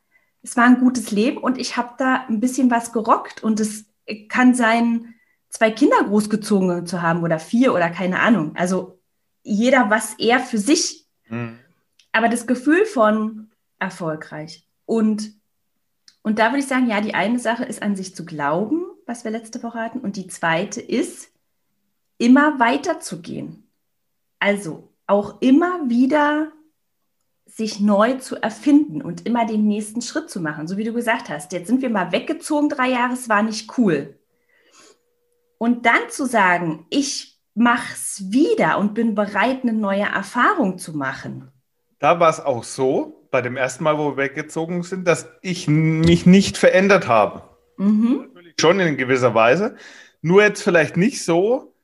es 0.42 0.56
war 0.56 0.66
ein 0.66 0.80
gutes 0.80 1.12
Leben 1.12 1.38
und 1.38 1.58
ich 1.58 1.78
habe 1.78 1.94
da 1.98 2.26
ein 2.28 2.40
bisschen 2.40 2.72
was 2.72 2.94
gerockt 2.94 3.44
und 3.44 3.60
es 3.60 3.86
kann 4.30 4.56
sein, 4.56 5.16
zwei 5.50 5.72
Kinder 5.72 6.04
großgezogen 6.04 6.86
zu 6.86 7.02
haben 7.02 7.24
oder 7.24 7.40
vier 7.40 7.74
oder 7.74 7.90
keine 7.90 8.20
Ahnung. 8.20 8.56
Also 8.56 9.00
jeder, 9.44 9.90
was 9.90 10.16
er 10.18 10.40
für 10.40 10.58
sich. 10.58 11.06
Mhm. 11.30 11.60
Aber 12.12 12.30
das 12.30 12.48
Gefühl 12.48 12.86
von 12.86 13.50
erfolgreich. 13.80 14.66
Und, 14.86 15.34
und 16.22 16.40
da 16.40 16.48
würde 16.48 16.60
ich 16.60 16.68
sagen, 16.68 16.90
ja, 16.90 17.02
die 17.02 17.14
eine 17.14 17.40
Sache 17.40 17.66
ist 17.66 17.82
an 17.82 17.96
sich 17.96 18.16
zu 18.16 18.26
glauben, 18.26 18.87
was 19.08 19.24
wir 19.24 19.32
letzte 19.32 19.64
Woche 19.64 19.80
hatten. 19.80 20.00
Und 20.00 20.16
die 20.16 20.28
zweite 20.28 20.82
ist, 20.82 21.30
immer 22.18 22.60
weiterzugehen. 22.60 23.68
Also 24.40 24.90
auch 25.08 25.42
immer 25.42 25.90
wieder 25.90 26.52
sich 27.46 27.80
neu 27.80 28.16
zu 28.16 28.36
erfinden 28.36 29.02
und 29.02 29.26
immer 29.26 29.46
den 29.46 29.66
nächsten 29.66 30.02
Schritt 30.02 30.30
zu 30.30 30.42
machen. 30.42 30.68
So 30.68 30.78
wie 30.78 30.84
du 30.84 30.94
gesagt 30.94 31.30
hast, 31.30 31.54
jetzt 31.54 31.68
sind 31.68 31.82
wir 31.82 31.90
mal 31.90 32.12
weggezogen, 32.12 32.70
drei 32.70 32.90
Jahre, 32.90 33.14
es 33.14 33.30
war 33.30 33.42
nicht 33.42 33.78
cool. 33.78 34.20
Und 35.58 35.86
dann 35.86 36.10
zu 36.10 36.26
sagen, 36.26 36.86
ich 36.90 37.40
mache 37.56 37.94
es 37.94 38.32
wieder 38.32 38.78
und 38.78 38.94
bin 38.94 39.16
bereit, 39.16 39.64
eine 39.64 39.74
neue 39.74 40.04
Erfahrung 40.04 40.78
zu 40.78 40.96
machen. 40.96 41.52
Da 42.00 42.20
war 42.20 42.30
es 42.30 42.40
auch 42.40 42.64
so, 42.64 43.28
bei 43.32 43.42
dem 43.42 43.58
ersten 43.58 43.84
Mal, 43.84 43.98
wo 43.98 44.12
wir 44.12 44.18
weggezogen 44.18 44.84
sind, 44.84 45.08
dass 45.08 45.28
ich 45.42 45.68
mich 45.68 46.26
nicht 46.26 46.58
verändert 46.58 47.08
habe. 47.08 47.44
Mhm. 47.78 48.30
Schon 48.60 48.80
in 48.80 48.98
gewisser 48.98 49.34
Weise. 49.34 49.76
Nur 50.22 50.42
jetzt 50.44 50.64
vielleicht 50.64 50.98
nicht 50.98 51.24
so, 51.24 51.76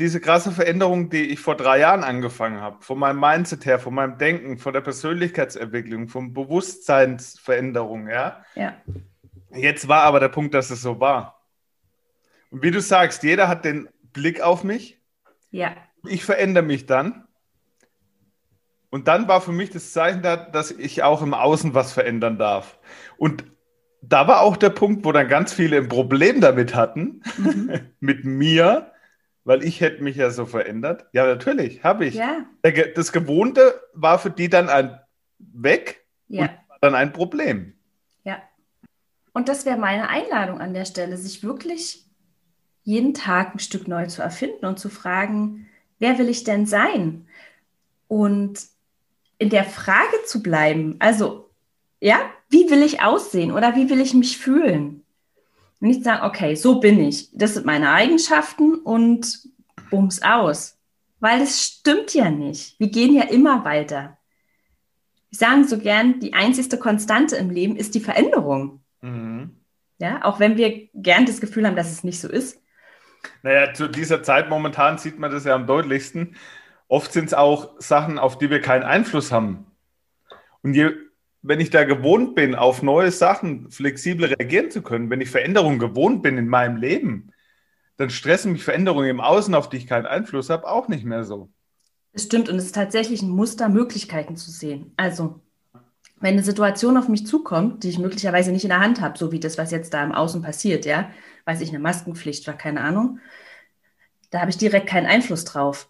diese 0.00 0.20
krasse 0.20 0.52
Veränderung, 0.52 1.10
die 1.10 1.24
ich 1.24 1.40
vor 1.40 1.56
drei 1.56 1.80
Jahren 1.80 2.04
angefangen 2.04 2.60
habe, 2.60 2.82
von 2.82 2.98
meinem 2.98 3.20
Mindset 3.20 3.66
her, 3.66 3.78
von 3.78 3.94
meinem 3.94 4.16
Denken, 4.16 4.56
von 4.58 4.72
der 4.72 4.80
Persönlichkeitsentwicklung, 4.80 6.08
von 6.08 6.32
Bewusstseinsveränderung, 6.32 8.08
ja. 8.08 8.42
Ja. 8.54 8.76
Jetzt 9.52 9.88
war 9.88 10.02
aber 10.02 10.20
der 10.20 10.28
Punkt, 10.28 10.54
dass 10.54 10.70
es 10.70 10.80
so 10.80 11.00
war. 11.00 11.44
Und 12.50 12.62
wie 12.62 12.70
du 12.70 12.80
sagst, 12.80 13.22
jeder 13.22 13.48
hat 13.48 13.64
den 13.64 13.88
Blick 14.12 14.40
auf 14.40 14.64
mich. 14.64 14.98
Ja. 15.50 15.76
Ich 16.06 16.24
verändere 16.24 16.64
mich 16.64 16.86
dann. 16.86 17.26
Und 18.90 19.06
dann 19.06 19.28
war 19.28 19.40
für 19.40 19.52
mich 19.52 19.70
das 19.70 19.92
Zeichen 19.92 20.22
da, 20.22 20.36
dass 20.36 20.70
ich 20.70 21.02
auch 21.02 21.22
im 21.22 21.34
Außen 21.34 21.74
was 21.74 21.92
verändern 21.92 22.38
darf. 22.38 22.78
Und 23.18 23.44
da 24.02 24.26
war 24.26 24.40
auch 24.40 24.56
der 24.56 24.70
Punkt, 24.70 25.04
wo 25.04 25.12
dann 25.12 25.28
ganz 25.28 25.52
viele 25.52 25.76
ein 25.76 25.88
Problem 25.88 26.40
damit 26.40 26.74
hatten, 26.74 27.22
mhm. 27.36 27.80
mit 28.00 28.24
mir, 28.24 28.92
weil 29.44 29.62
ich 29.64 29.80
hätte 29.80 30.02
mich 30.02 30.16
ja 30.16 30.30
so 30.30 30.46
verändert. 30.46 31.06
Ja, 31.12 31.26
natürlich, 31.26 31.84
habe 31.84 32.06
ich. 32.06 32.14
Ja. 32.14 32.44
Das 32.94 33.12
Gewohnte 33.12 33.80
war 33.94 34.18
für 34.18 34.30
die 34.30 34.48
dann 34.48 34.68
ein 34.68 34.98
weg 35.38 36.04
ja. 36.28 36.44
und 36.44 36.50
dann 36.80 36.94
ein 36.94 37.12
Problem. 37.12 37.74
Ja. 38.24 38.42
Und 39.32 39.48
das 39.48 39.66
wäre 39.66 39.78
meine 39.78 40.08
Einladung 40.08 40.60
an 40.60 40.74
der 40.74 40.84
Stelle, 40.84 41.16
sich 41.16 41.42
wirklich 41.42 42.06
jeden 42.82 43.14
Tag 43.14 43.54
ein 43.54 43.58
Stück 43.58 43.88
neu 43.88 44.06
zu 44.06 44.22
erfinden 44.22 44.66
und 44.66 44.78
zu 44.78 44.88
fragen, 44.88 45.66
wer 45.98 46.18
will 46.18 46.28
ich 46.28 46.44
denn 46.44 46.66
sein? 46.66 47.26
Und 48.08 48.60
in 49.38 49.50
der 49.50 49.64
Frage 49.64 50.24
zu 50.26 50.42
bleiben, 50.42 50.96
also, 50.98 51.49
ja, 52.00 52.18
wie 52.48 52.68
will 52.70 52.82
ich 52.82 53.02
aussehen 53.02 53.52
oder 53.52 53.76
wie 53.76 53.88
will 53.90 54.00
ich 54.00 54.14
mich 54.14 54.38
fühlen? 54.38 55.04
Und 55.80 55.88
nicht 55.88 56.04
sagen, 56.04 56.26
okay, 56.26 56.54
so 56.54 56.80
bin 56.80 57.00
ich. 57.00 57.30
Das 57.32 57.54
sind 57.54 57.66
meine 57.66 57.90
Eigenschaften 57.90 58.74
und 58.74 59.48
bums 59.90 60.22
aus. 60.22 60.78
Weil 61.20 61.42
es 61.42 61.62
stimmt 61.62 62.14
ja 62.14 62.30
nicht. 62.30 62.78
Wir 62.80 62.88
gehen 62.88 63.14
ja 63.14 63.24
immer 63.24 63.64
weiter. 63.64 64.18
Wir 65.30 65.38
sagen 65.38 65.64
so 65.64 65.78
gern, 65.78 66.18
die 66.20 66.34
einzigste 66.34 66.78
Konstante 66.78 67.36
im 67.36 67.50
Leben 67.50 67.76
ist 67.76 67.94
die 67.94 68.00
Veränderung. 68.00 68.80
Mhm. 69.00 69.56
Ja, 69.98 70.24
auch 70.24 70.40
wenn 70.40 70.56
wir 70.56 70.88
gern 70.94 71.26
das 71.26 71.40
Gefühl 71.40 71.66
haben, 71.66 71.76
dass 71.76 71.90
es 71.90 72.04
nicht 72.04 72.20
so 72.20 72.28
ist. 72.28 72.60
Naja, 73.42 73.72
zu 73.74 73.86
dieser 73.86 74.22
Zeit 74.22 74.48
momentan 74.48 74.96
sieht 74.96 75.18
man 75.18 75.30
das 75.30 75.44
ja 75.44 75.54
am 75.54 75.66
deutlichsten. 75.66 76.36
Oft 76.88 77.12
sind 77.12 77.26
es 77.26 77.34
auch 77.34 77.78
Sachen, 77.78 78.18
auf 78.18 78.38
die 78.38 78.48
wir 78.48 78.60
keinen 78.60 78.82
Einfluss 78.82 79.30
haben. 79.30 79.66
Und 80.62 80.74
je 80.74 80.90
wenn 81.42 81.60
ich 81.60 81.70
da 81.70 81.84
gewohnt 81.84 82.34
bin, 82.34 82.54
auf 82.54 82.82
neue 82.82 83.10
Sachen 83.10 83.70
flexibel 83.70 84.26
reagieren 84.26 84.70
zu 84.70 84.82
können, 84.82 85.10
wenn 85.10 85.20
ich 85.20 85.30
Veränderungen 85.30 85.78
gewohnt 85.78 86.22
bin 86.22 86.36
in 86.36 86.48
meinem 86.48 86.76
Leben, 86.76 87.32
dann 87.96 88.10
stressen 88.10 88.52
mich 88.52 88.64
Veränderungen 88.64 89.08
im 89.08 89.20
Außen, 89.20 89.54
auf 89.54 89.68
die 89.68 89.78
ich 89.78 89.86
keinen 89.86 90.06
Einfluss 90.06 90.50
habe, 90.50 90.68
auch 90.68 90.88
nicht 90.88 91.04
mehr 91.04 91.24
so. 91.24 91.50
Es 92.12 92.24
stimmt 92.24 92.48
und 92.48 92.56
es 92.56 92.66
ist 92.66 92.74
tatsächlich 92.74 93.22
ein 93.22 93.30
Muster, 93.30 93.68
Möglichkeiten 93.68 94.36
zu 94.36 94.50
sehen. 94.50 94.92
Also, 94.96 95.40
wenn 96.18 96.34
eine 96.34 96.42
Situation 96.42 96.96
auf 96.96 97.08
mich 97.08 97.26
zukommt, 97.26 97.84
die 97.84 97.88
ich 97.88 97.98
möglicherweise 97.98 98.52
nicht 98.52 98.64
in 98.64 98.70
der 98.70 98.80
Hand 98.80 99.00
habe, 99.00 99.16
so 99.16 99.32
wie 99.32 99.40
das, 99.40 99.58
was 99.58 99.70
jetzt 99.70 99.94
da 99.94 100.04
im 100.04 100.12
Außen 100.12 100.42
passiert, 100.42 100.84
ja, 100.84 101.10
weiß 101.46 101.60
ich, 101.62 101.70
eine 101.70 101.78
Maskenpflicht 101.78 102.46
war, 102.46 102.54
keine 102.54 102.82
Ahnung, 102.82 103.20
da 104.30 104.40
habe 104.40 104.50
ich 104.50 104.58
direkt 104.58 104.86
keinen 104.86 105.06
Einfluss 105.06 105.44
drauf. 105.44 105.88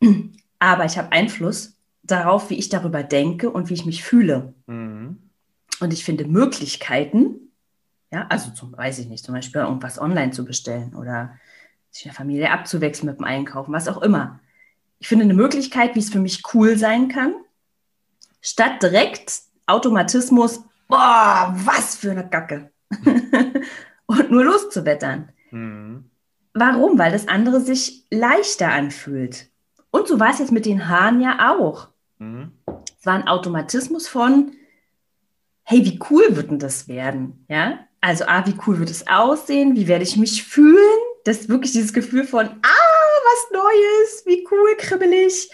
Aber 0.58 0.84
ich 0.84 0.96
habe 0.96 1.12
Einfluss 1.12 1.76
darauf, 2.04 2.50
wie 2.50 2.58
ich 2.58 2.68
darüber 2.68 3.02
denke 3.02 3.50
und 3.50 3.70
wie 3.70 3.74
ich 3.74 3.86
mich 3.86 4.04
fühle. 4.04 4.54
Mhm. 4.66 5.18
Und 5.80 5.92
ich 5.92 6.04
finde 6.04 6.26
Möglichkeiten, 6.26 7.52
ja, 8.12 8.26
also 8.28 8.50
zum, 8.52 8.76
weiß 8.76 9.00
ich 9.00 9.08
nicht, 9.08 9.24
zum 9.24 9.34
Beispiel 9.34 9.62
irgendwas 9.62 9.98
online 9.98 10.30
zu 10.30 10.44
bestellen 10.44 10.94
oder 10.94 11.36
sich 11.90 12.04
in 12.04 12.10
der 12.10 12.16
Familie 12.16 12.50
abzuwechseln 12.50 13.08
mit 13.08 13.18
dem 13.18 13.24
Einkaufen, 13.24 13.72
was 13.72 13.88
auch 13.88 14.02
immer. 14.02 14.40
Ich 14.98 15.08
finde 15.08 15.24
eine 15.24 15.34
Möglichkeit, 15.34 15.94
wie 15.94 16.00
es 16.00 16.10
für 16.10 16.20
mich 16.20 16.42
cool 16.54 16.76
sein 16.76 17.08
kann, 17.08 17.34
statt 18.40 18.82
direkt 18.82 19.40
Automatismus, 19.66 20.62
boah, 20.88 21.54
was 21.56 21.96
für 21.96 22.12
eine 22.12 22.28
Kacke. 22.28 22.70
und 24.06 24.30
nur 24.30 24.44
loszuwettern. 24.44 25.32
Mhm. 25.50 26.10
Warum? 26.52 26.98
Weil 26.98 27.10
das 27.10 27.26
andere 27.26 27.60
sich 27.60 28.06
leichter 28.10 28.70
anfühlt. 28.70 29.48
Und 29.90 30.06
so 30.06 30.20
war 30.20 30.30
es 30.30 30.38
jetzt 30.38 30.52
mit 30.52 30.66
den 30.66 30.88
Haaren 30.88 31.20
ja 31.20 31.52
auch. 31.52 31.88
Mhm. 32.24 32.52
Es 32.98 33.06
war 33.06 33.14
ein 33.14 33.28
Automatismus 33.28 34.08
von, 34.08 34.52
hey, 35.62 35.84
wie 35.84 35.98
cool 36.10 36.36
wird 36.36 36.50
denn 36.50 36.58
das 36.58 36.88
werden? 36.88 37.44
Ja, 37.48 37.80
also, 38.00 38.24
ah, 38.26 38.46
wie 38.46 38.56
cool 38.66 38.78
wird 38.78 38.90
es 38.90 39.06
aussehen? 39.06 39.76
Wie 39.76 39.88
werde 39.88 40.04
ich 40.04 40.16
mich 40.16 40.44
fühlen? 40.44 41.00
Das 41.24 41.38
ist 41.38 41.48
wirklich 41.48 41.72
dieses 41.72 41.94
Gefühl 41.94 42.24
von, 42.24 42.46
ah, 42.46 43.14
was 43.24 43.50
Neues, 43.52 44.24
wie 44.26 44.46
cool, 44.50 44.76
kribbelig. 44.76 45.50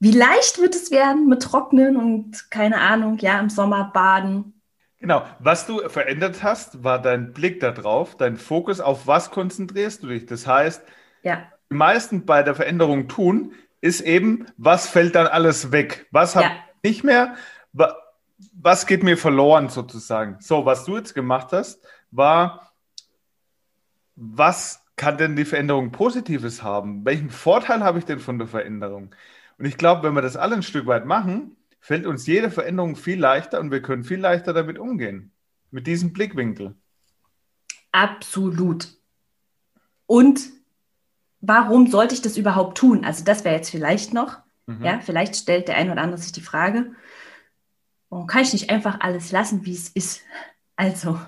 Wie 0.00 0.12
leicht 0.12 0.60
wird 0.60 0.74
es 0.74 0.90
werden 0.90 1.28
mit 1.28 1.42
Trocknen 1.42 1.96
und 1.96 2.50
keine 2.50 2.80
Ahnung, 2.80 3.18
ja, 3.18 3.38
im 3.38 3.50
Sommer 3.50 3.90
baden. 3.92 4.54
Genau, 5.00 5.24
was 5.38 5.66
du 5.66 5.88
verändert 5.88 6.42
hast, 6.42 6.82
war 6.82 7.00
dein 7.00 7.32
Blick 7.32 7.60
darauf, 7.60 8.16
dein 8.16 8.36
Fokus, 8.36 8.80
auf 8.80 9.06
was 9.06 9.30
konzentrierst 9.30 10.02
du 10.02 10.08
dich. 10.08 10.26
Das 10.26 10.46
heißt, 10.46 10.82
ja. 11.22 11.42
die 11.70 11.74
meisten 11.74 12.24
bei 12.24 12.42
der 12.42 12.54
Veränderung 12.54 13.08
tun, 13.08 13.52
ist 13.80 14.00
eben, 14.00 14.46
was 14.56 14.88
fällt 14.88 15.14
dann 15.14 15.26
alles 15.26 15.72
weg? 15.72 16.06
Was 16.10 16.36
habe 16.36 16.46
ja. 16.46 16.56
ich 16.82 16.90
nicht 16.90 17.04
mehr? 17.04 17.34
Was 18.52 18.86
geht 18.86 19.02
mir 19.02 19.16
verloren 19.16 19.68
sozusagen? 19.68 20.36
So, 20.40 20.64
was 20.64 20.84
du 20.84 20.96
jetzt 20.96 21.14
gemacht 21.14 21.52
hast, 21.52 21.84
war, 22.10 22.72
was 24.16 24.84
kann 24.96 25.16
denn 25.16 25.36
die 25.36 25.44
Veränderung 25.44 25.92
Positives 25.92 26.62
haben? 26.62 27.04
Welchen 27.04 27.30
Vorteil 27.30 27.84
habe 27.84 27.98
ich 27.98 28.04
denn 28.04 28.18
von 28.18 28.38
der 28.38 28.48
Veränderung? 28.48 29.14
Und 29.58 29.64
ich 29.64 29.76
glaube, 29.76 30.02
wenn 30.02 30.14
wir 30.14 30.22
das 30.22 30.36
alle 30.36 30.56
ein 30.56 30.62
Stück 30.62 30.86
weit 30.86 31.06
machen, 31.06 31.56
fällt 31.80 32.06
uns 32.06 32.26
jede 32.26 32.50
Veränderung 32.50 32.96
viel 32.96 33.18
leichter 33.18 33.60
und 33.60 33.70
wir 33.70 33.82
können 33.82 34.04
viel 34.04 34.18
leichter 34.18 34.52
damit 34.52 34.78
umgehen. 34.78 35.32
Mit 35.70 35.86
diesem 35.86 36.12
Blickwinkel. 36.12 36.74
Absolut. 37.92 38.88
Und 40.06 40.40
warum 41.40 41.90
sollte 41.90 42.14
ich 42.14 42.22
das 42.22 42.36
überhaupt 42.36 42.78
tun? 42.78 43.04
Also 43.04 43.24
das 43.24 43.44
wäre 43.44 43.56
jetzt 43.56 43.70
vielleicht 43.70 44.12
noch, 44.12 44.38
mhm. 44.66 44.84
ja, 44.84 45.00
vielleicht 45.00 45.36
stellt 45.36 45.68
der 45.68 45.76
ein 45.76 45.90
oder 45.90 46.02
andere 46.02 46.20
sich 46.20 46.32
die 46.32 46.40
Frage, 46.40 46.92
warum 48.08 48.26
kann 48.26 48.42
ich 48.42 48.52
nicht 48.52 48.70
einfach 48.70 49.00
alles 49.00 49.32
lassen, 49.32 49.64
wie 49.64 49.74
es 49.74 49.88
ist? 49.88 50.22
Also, 50.76 51.20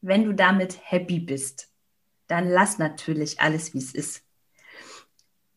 wenn 0.00 0.24
du 0.24 0.34
damit 0.34 0.78
happy 0.82 1.18
bist, 1.18 1.68
dann 2.26 2.48
lass 2.48 2.78
natürlich 2.78 3.40
alles, 3.40 3.74
wie 3.74 3.78
es 3.78 3.94
ist. 3.94 4.22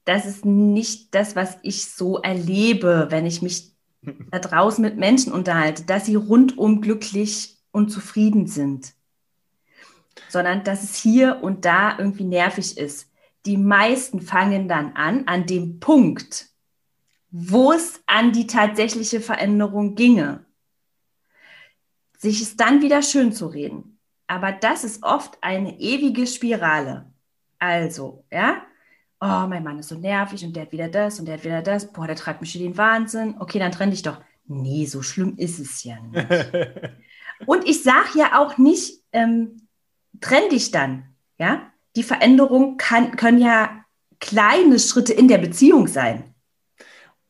Das 0.05 0.25
ist 0.25 0.45
nicht 0.45 1.13
das, 1.13 1.35
was 1.35 1.57
ich 1.63 1.91
so 1.91 2.21
erlebe, 2.21 3.07
wenn 3.09 3.25
ich 3.25 3.41
mich 3.41 3.73
da 4.31 4.39
draußen 4.39 4.81
mit 4.81 4.97
Menschen 4.97 5.33
unterhalte, 5.33 5.83
dass 5.83 6.05
sie 6.05 6.15
rundum 6.15 6.81
glücklich 6.81 7.57
und 7.71 7.89
zufrieden 7.89 8.47
sind, 8.47 8.93
sondern 10.29 10.63
dass 10.63 10.83
es 10.83 10.95
hier 10.95 11.39
und 11.41 11.65
da 11.65 11.97
irgendwie 11.97 12.23
nervig 12.23 12.77
ist. 12.77 13.09
Die 13.47 13.57
meisten 13.57 14.19
fangen 14.19 14.67
dann 14.67 14.91
an, 14.93 15.25
an 15.25 15.45
dem 15.45 15.79
Punkt, 15.79 16.47
wo 17.31 17.71
es 17.71 18.01
an 18.05 18.33
die 18.33 18.45
tatsächliche 18.45 19.21
Veränderung 19.21 19.95
ginge, 19.95 20.45
sich 22.17 22.41
es 22.41 22.57
dann 22.57 22.81
wieder 22.81 23.01
schön 23.01 23.31
zu 23.31 23.47
reden. 23.47 23.99
Aber 24.27 24.51
das 24.51 24.83
ist 24.83 25.01
oft 25.01 25.37
eine 25.41 25.79
ewige 25.79 26.27
Spirale. 26.27 27.09
Also, 27.57 28.25
ja, 28.29 28.63
oh, 29.21 29.47
mein 29.47 29.63
Mann 29.63 29.79
ist 29.79 29.87
so 29.87 29.95
nervig 29.97 30.43
und 30.43 30.53
der 30.53 30.63
hat 30.63 30.73
wieder 30.73 30.89
das 30.89 31.17
und 31.17 31.25
der 31.25 31.37
hat 31.37 31.45
wieder 31.45 31.61
das, 31.61 31.93
boah, 31.93 32.05
der 32.05 32.17
treibt 32.17 32.41
mich 32.41 32.53
in 32.57 32.63
den 32.63 32.77
Wahnsinn. 32.77 33.35
Okay, 33.39 33.59
dann 33.59 33.71
trenn 33.71 33.91
dich 33.91 34.01
doch. 34.01 34.19
Nee, 34.45 34.85
so 34.87 35.01
schlimm 35.01 35.37
ist 35.37 35.59
es 35.59 35.85
ja 35.85 35.97
nicht. 36.01 36.27
und 37.45 37.65
ich 37.65 37.81
sage 37.81 38.09
ja 38.19 38.39
auch 38.39 38.57
nicht, 38.57 39.01
ähm, 39.13 39.67
trenn 40.19 40.49
dich 40.49 40.71
dann. 40.71 41.15
Ja, 41.37 41.71
die 41.97 42.03
Veränderung 42.03 42.77
kann, 42.77 43.15
können 43.15 43.39
ja 43.39 43.83
kleine 44.19 44.79
Schritte 44.79 45.13
in 45.13 45.27
der 45.27 45.39
Beziehung 45.39 45.87
sein. 45.87 46.35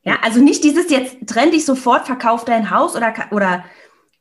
Ja, 0.04 0.20
also 0.22 0.42
nicht 0.42 0.64
dieses 0.64 0.90
jetzt 0.90 1.18
trenn 1.26 1.52
dich 1.52 1.66
sofort, 1.66 2.06
verkauf 2.06 2.46
dein 2.46 2.70
Haus 2.70 2.96
oder, 2.96 3.14
oder, 3.32 3.66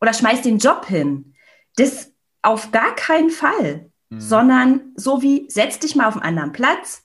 oder 0.01 0.13
schmeiß 0.13 0.43
den 0.43 0.59
Job 0.59 0.87
hin. 0.87 1.35
Das 1.77 2.13
auf 2.43 2.73
gar 2.73 2.95
keinen 2.95 3.31
Fall. 3.31 3.91
Mhm. 4.09 4.21
Sondern 4.21 4.93
so 4.95 5.23
wie 5.23 5.51
setz 5.51 5.79
dich 5.81 5.97
mal 5.97 6.07
auf 6.07 6.15
einen 6.15 6.25
anderen 6.25 6.53
Platz, 6.53 7.03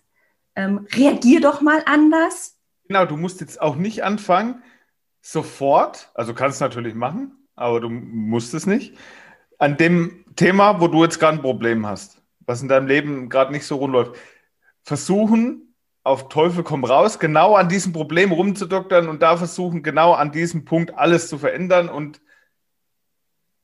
ähm, 0.56 0.88
reagier 0.94 1.42
doch 1.42 1.62
mal 1.62 1.82
anders. 1.86 2.58
Genau, 2.88 3.06
du 3.06 3.18
musst 3.18 3.42
jetzt 3.42 3.62
auch 3.62 3.76
nicht 3.76 4.04
anfangen, 4.04 4.62
sofort, 5.22 6.12
also 6.14 6.34
kannst 6.34 6.62
du 6.62 6.66
natürlich 6.66 6.94
machen, 6.94 7.48
aber 7.56 7.80
du 7.80 7.90
musst 7.90 8.54
es 8.54 8.68
nicht, 8.68 8.98
an 9.58 9.78
dem 9.78 10.26
Thema, 10.36 10.80
wo 10.82 10.88
du 10.88 11.04
jetzt 11.04 11.20
gerade 11.20 11.38
ein 11.38 11.42
Problem 11.42 11.88
hast, 11.88 12.21
was 12.46 12.62
in 12.62 12.68
deinem 12.68 12.88
Leben 12.88 13.30
gerade 13.30 13.52
nicht 13.52 13.66
so 13.66 13.78
rund 13.78 13.94
läuft, 13.94 14.16
versuchen, 14.84 15.76
auf 16.04 16.30
Teufel 16.30 16.64
komm 16.64 16.84
raus, 16.84 17.20
genau 17.20 17.56
an 17.56 17.70
diesem 17.70 17.94
Problem 17.94 18.32
rumzudoktern 18.32 19.08
und 19.08 19.22
da 19.22 19.38
versuchen, 19.38 19.84
genau 19.84 20.14
an 20.14 20.32
diesem 20.32 20.66
Punkt 20.66 20.96
alles 20.96 21.28
zu 21.28 21.38
verändern. 21.38 21.90
Und 21.90 22.22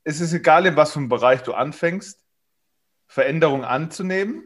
es 0.04 0.22
ist 0.22 0.34
egal, 0.34 0.66
in 0.66 0.76
was 0.76 0.94
für 0.94 1.00
einem 1.00 1.10
Bereich 1.10 1.42
du 1.42 1.54
anfängst, 1.54 2.24
Veränderung 3.08 3.64
anzunehmen 3.64 4.44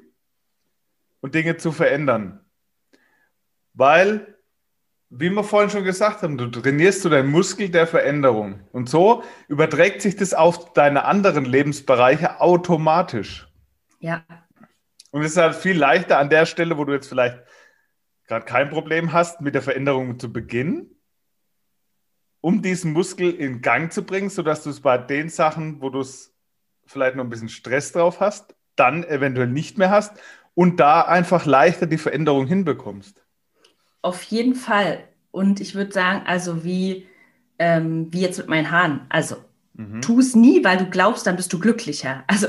und 1.20 1.36
Dinge 1.36 1.58
zu 1.58 1.72
verändern. 1.72 2.46
Weil, 3.74 4.38
wie 5.10 5.30
wir 5.30 5.44
vorhin 5.44 5.70
schon 5.70 5.84
gesagt 5.84 6.22
haben, 6.22 6.38
du 6.38 6.48
trainierst 6.48 7.04
du 7.04 7.10
deinen 7.10 7.30
Muskel 7.30 7.70
der 7.70 7.88
Veränderung. 7.88 8.62
Und 8.72 8.90
so 8.90 9.24
überträgt 9.50 10.02
sich 10.02 10.16
das 10.16 10.34
auf 10.34 10.72
deine 10.74 11.04
anderen 11.04 11.44
Lebensbereiche 11.44 12.40
automatisch. 12.40 13.51
Ja. 14.02 14.26
Und 15.12 15.22
es 15.22 15.32
ist 15.32 15.38
halt 15.38 15.56
viel 15.56 15.78
leichter 15.78 16.20
an 16.20 16.30
der 16.30 16.46
Stelle, 16.46 16.78
wo 16.78 16.86
du 16.86 16.94
jetzt 16.94 17.08
vielleicht 17.08 17.40
gerade 18.28 18.46
kein 18.46 18.70
Problem 18.70 19.14
hast, 19.14 19.42
mit 19.42 19.56
der 19.56 19.62
Veränderung 19.62 20.20
zu 20.20 20.32
beginnen, 20.32 20.96
um 22.40 22.62
diesen 22.62 22.94
Muskel 22.94 23.34
in 23.34 23.62
Gang 23.62 23.92
zu 23.92 24.04
bringen, 24.04 24.30
sodass 24.30 24.64
du 24.64 24.70
es 24.70 24.82
bei 24.82 24.98
den 24.98 25.30
Sachen, 25.30 25.82
wo 25.82 25.90
du 25.90 26.00
es 26.00 26.34
vielleicht 26.86 27.16
noch 27.16 27.24
ein 27.24 27.30
bisschen 27.30 27.50
Stress 27.50 27.92
drauf 27.92 28.20
hast, 28.20 28.56
dann 28.76 29.04
eventuell 29.04 29.48
nicht 29.48 29.78
mehr 29.78 29.90
hast 29.90 30.14
und 30.54 30.80
da 30.80 31.02
einfach 31.02 31.46
leichter 31.46 31.88
die 31.88 31.98
Veränderung 31.98 32.48
hinbekommst. 32.48 33.24
Auf 34.02 34.24
jeden 34.24 34.56
Fall. 34.56 35.04
Und 35.32 35.60
ich 35.60 35.76
würde 35.76 35.92
sagen, 35.92 36.24
also 36.26 36.64
wie, 36.64 37.08
ähm, 37.60 38.08
wie 38.12 38.22
jetzt 38.22 38.38
mit 38.38 38.48
meinen 38.48 38.72
Haaren. 38.72 39.06
Also 39.10 39.38
mhm. 39.74 40.02
tu 40.02 40.20
es 40.20 40.36
nie, 40.36 40.64
weil 40.64 40.78
du 40.78 40.90
glaubst, 40.90 41.28
dann 41.28 41.36
bist 41.36 41.54
du 41.54 41.60
glücklicher. 41.60 42.24
Also 42.28 42.48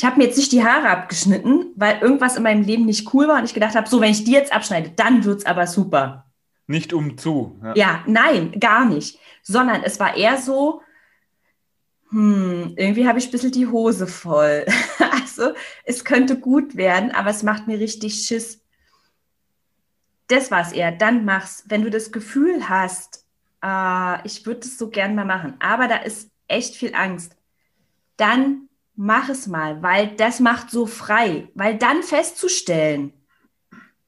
ich 0.00 0.04
habe 0.06 0.16
mir 0.16 0.24
jetzt 0.24 0.38
nicht 0.38 0.50
die 0.52 0.64
Haare 0.64 0.88
abgeschnitten, 0.88 1.74
weil 1.76 1.98
irgendwas 2.00 2.38
in 2.38 2.42
meinem 2.42 2.62
Leben 2.62 2.86
nicht 2.86 3.12
cool 3.12 3.28
war 3.28 3.38
und 3.38 3.44
ich 3.44 3.52
gedacht 3.52 3.74
habe, 3.74 3.86
so, 3.86 4.00
wenn 4.00 4.12
ich 4.12 4.24
die 4.24 4.32
jetzt 4.32 4.50
abschneide, 4.50 4.88
dann 4.96 5.24
wird 5.24 5.40
es 5.40 5.44
aber 5.44 5.66
super. 5.66 6.24
Nicht 6.66 6.94
um 6.94 7.18
zu. 7.18 7.60
Ja. 7.62 7.74
ja, 7.74 8.04
nein, 8.06 8.58
gar 8.58 8.86
nicht. 8.86 9.18
Sondern 9.42 9.82
es 9.82 10.00
war 10.00 10.16
eher 10.16 10.38
so, 10.38 10.80
hm, 12.08 12.72
irgendwie 12.76 13.06
habe 13.06 13.18
ich 13.18 13.26
ein 13.26 13.30
bisschen 13.30 13.52
die 13.52 13.66
Hose 13.66 14.06
voll. 14.06 14.64
also 15.12 15.52
es 15.84 16.02
könnte 16.02 16.38
gut 16.38 16.76
werden, 16.76 17.10
aber 17.10 17.28
es 17.28 17.42
macht 17.42 17.66
mir 17.66 17.78
richtig 17.78 18.24
Schiss. 18.24 18.64
Das 20.28 20.50
war 20.50 20.62
es 20.62 20.72
eher. 20.72 20.92
Dann 20.92 21.26
mach's. 21.26 21.64
Wenn 21.66 21.82
du 21.82 21.90
das 21.90 22.10
Gefühl 22.10 22.70
hast, 22.70 23.26
äh, 23.62 24.26
ich 24.26 24.46
würde 24.46 24.60
es 24.60 24.78
so 24.78 24.88
gern 24.88 25.14
mal 25.14 25.26
machen, 25.26 25.56
aber 25.58 25.88
da 25.88 25.96
ist 25.96 26.30
echt 26.48 26.74
viel 26.74 26.94
Angst, 26.94 27.36
dann 28.16 28.69
mach 28.94 29.28
es 29.28 29.46
mal, 29.46 29.82
weil 29.82 30.14
das 30.16 30.40
macht 30.40 30.70
so 30.70 30.86
frei. 30.86 31.48
Weil 31.54 31.78
dann 31.78 32.02
festzustellen, 32.02 33.12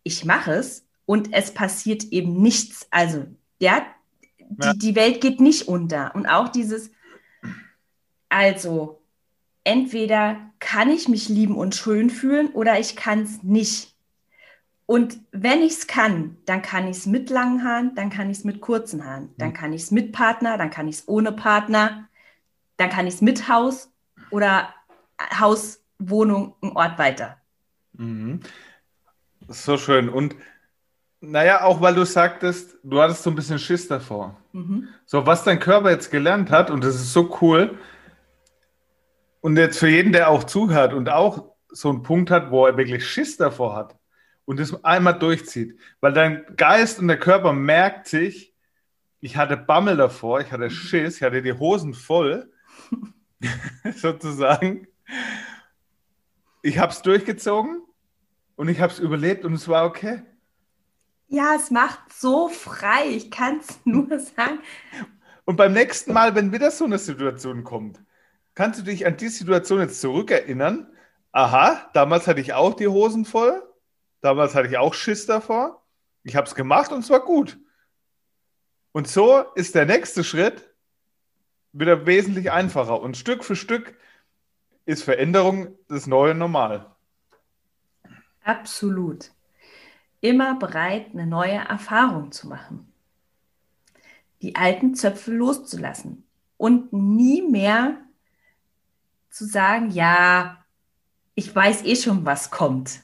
ich 0.02 0.24
mache 0.24 0.52
es 0.52 0.84
und 1.06 1.32
es 1.32 1.52
passiert 1.52 2.04
eben 2.04 2.40
nichts. 2.40 2.86
Also, 2.90 3.26
ja, 3.58 3.86
ja. 4.38 4.72
Die, 4.72 4.78
die 4.78 4.96
Welt 4.96 5.20
geht 5.20 5.40
nicht 5.40 5.68
unter. 5.68 6.14
Und 6.14 6.26
auch 6.26 6.48
dieses, 6.48 6.90
also, 8.28 9.02
entweder 9.64 10.38
kann 10.58 10.90
ich 10.90 11.08
mich 11.08 11.28
lieben 11.28 11.56
und 11.56 11.74
schön 11.74 12.10
fühlen 12.10 12.48
oder 12.48 12.78
ich 12.78 12.96
kann 12.96 13.22
es 13.22 13.42
nicht. 13.42 13.92
Und 14.86 15.20
wenn 15.30 15.62
ich 15.62 15.72
es 15.72 15.86
kann, 15.86 16.36
dann 16.44 16.60
kann 16.60 16.88
ich 16.88 16.98
es 16.98 17.06
mit 17.06 17.30
langen 17.30 17.64
Haaren, 17.64 17.94
dann 17.94 18.10
kann 18.10 18.30
ich 18.30 18.38
es 18.38 18.44
mit 18.44 18.60
kurzen 18.60 19.04
Haaren, 19.04 19.30
dann 19.38 19.50
mhm. 19.50 19.54
kann 19.54 19.72
ich 19.72 19.82
es 19.82 19.90
mit 19.90 20.12
Partner, 20.12 20.58
dann 20.58 20.70
kann 20.70 20.88
ich 20.88 20.96
es 20.96 21.08
ohne 21.08 21.32
Partner, 21.32 22.08
dann 22.76 22.90
kann 22.90 23.06
ich 23.06 23.14
es 23.14 23.20
mit 23.22 23.48
Haus 23.48 23.91
oder 24.32 24.74
Haus, 25.38 25.84
Wohnung, 25.98 26.56
ein 26.62 26.72
Ort 26.72 26.98
weiter. 26.98 27.36
Mhm. 27.92 28.40
So 29.48 29.76
schön. 29.76 30.08
Und 30.08 30.34
Naja, 31.24 31.62
auch 31.62 31.80
weil 31.80 31.94
du 31.94 32.04
sagtest, 32.04 32.76
du 32.82 33.00
hattest 33.00 33.22
so 33.22 33.30
ein 33.30 33.36
bisschen 33.36 33.60
Schiss 33.60 33.86
davor. 33.86 34.36
Mhm. 34.52 34.88
So, 35.06 35.24
was 35.24 35.44
dein 35.44 35.60
Körper 35.60 35.90
jetzt 35.90 36.10
gelernt 36.10 36.50
hat, 36.50 36.68
und 36.68 36.82
das 36.82 36.96
ist 36.96 37.12
so 37.12 37.38
cool, 37.40 37.78
und 39.40 39.56
jetzt 39.56 39.78
für 39.78 39.88
jeden, 39.88 40.12
der 40.12 40.28
auch 40.28 40.42
zuhört 40.44 40.92
und 40.92 41.08
auch 41.08 41.54
so 41.68 41.90
einen 41.90 42.02
Punkt 42.02 42.30
hat, 42.30 42.50
wo 42.50 42.66
er 42.66 42.76
wirklich 42.76 43.06
Schiss 43.06 43.36
davor 43.36 43.76
hat 43.76 43.96
und 44.44 44.58
das 44.58 44.84
einmal 44.84 45.16
durchzieht, 45.18 45.78
weil 46.00 46.12
dein 46.12 46.44
Geist 46.56 46.98
und 46.98 47.06
der 47.06 47.18
Körper 47.18 47.52
merkt 47.52 48.08
sich, 48.08 48.52
ich 49.20 49.36
hatte 49.36 49.56
Bammel 49.56 49.96
davor, 49.96 50.40
ich 50.40 50.50
hatte 50.50 50.70
Schiss, 50.70 51.16
ich 51.16 51.22
hatte 51.22 51.40
die 51.42 51.52
Hosen 51.52 51.94
voll, 51.94 52.50
sozusagen. 53.96 54.86
Ich 56.62 56.78
habe 56.78 56.92
es 56.92 57.02
durchgezogen 57.02 57.82
und 58.56 58.68
ich 58.68 58.80
habe 58.80 58.92
es 58.92 58.98
überlebt 58.98 59.44
und 59.44 59.54
es 59.54 59.68
war 59.68 59.84
okay. 59.84 60.22
Ja, 61.28 61.54
es 61.56 61.70
macht 61.70 62.12
so 62.12 62.48
frei, 62.48 63.08
ich 63.08 63.30
kann 63.30 63.58
es 63.58 63.80
nur 63.84 64.18
sagen. 64.18 64.60
Und 65.44 65.56
beim 65.56 65.72
nächsten 65.72 66.12
Mal, 66.12 66.34
wenn 66.34 66.52
wieder 66.52 66.70
so 66.70 66.84
eine 66.84 66.98
Situation 66.98 67.64
kommt, 67.64 68.00
kannst 68.54 68.80
du 68.80 68.84
dich 68.84 69.06
an 69.06 69.16
die 69.16 69.28
Situation 69.28 69.80
jetzt 69.80 70.00
zurückerinnern. 70.00 70.88
Aha, 71.32 71.90
damals 71.94 72.26
hatte 72.26 72.40
ich 72.40 72.52
auch 72.52 72.74
die 72.74 72.86
Hosen 72.86 73.24
voll. 73.24 73.62
Damals 74.20 74.54
hatte 74.54 74.68
ich 74.68 74.78
auch 74.78 74.94
Schiss 74.94 75.26
davor. 75.26 75.82
Ich 76.22 76.36
habe 76.36 76.46
es 76.46 76.54
gemacht 76.54 76.92
und 76.92 77.00
es 77.00 77.10
war 77.10 77.20
gut. 77.20 77.58
Und 78.92 79.08
so 79.08 79.44
ist 79.54 79.74
der 79.74 79.86
nächste 79.86 80.22
Schritt 80.22 80.71
wieder 81.72 82.06
wesentlich 82.06 82.50
einfacher. 82.50 83.00
Und 83.00 83.16
Stück 83.16 83.44
für 83.44 83.56
Stück 83.56 83.96
ist 84.84 85.02
Veränderung 85.02 85.68
das 85.88 86.06
neue 86.06 86.34
Normal. 86.34 86.86
Absolut. 88.44 89.30
Immer 90.20 90.56
bereit, 90.56 91.08
eine 91.12 91.26
neue 91.26 91.58
Erfahrung 91.58 92.32
zu 92.32 92.48
machen. 92.48 92.92
Die 94.42 94.56
alten 94.56 94.94
Zöpfe 94.94 95.32
loszulassen 95.32 96.24
und 96.56 96.92
nie 96.92 97.42
mehr 97.42 97.98
zu 99.30 99.44
sagen, 99.44 99.90
ja, 99.90 100.64
ich 101.34 101.54
weiß 101.54 101.84
eh 101.84 101.96
schon, 101.96 102.24
was 102.24 102.50
kommt. 102.50 103.00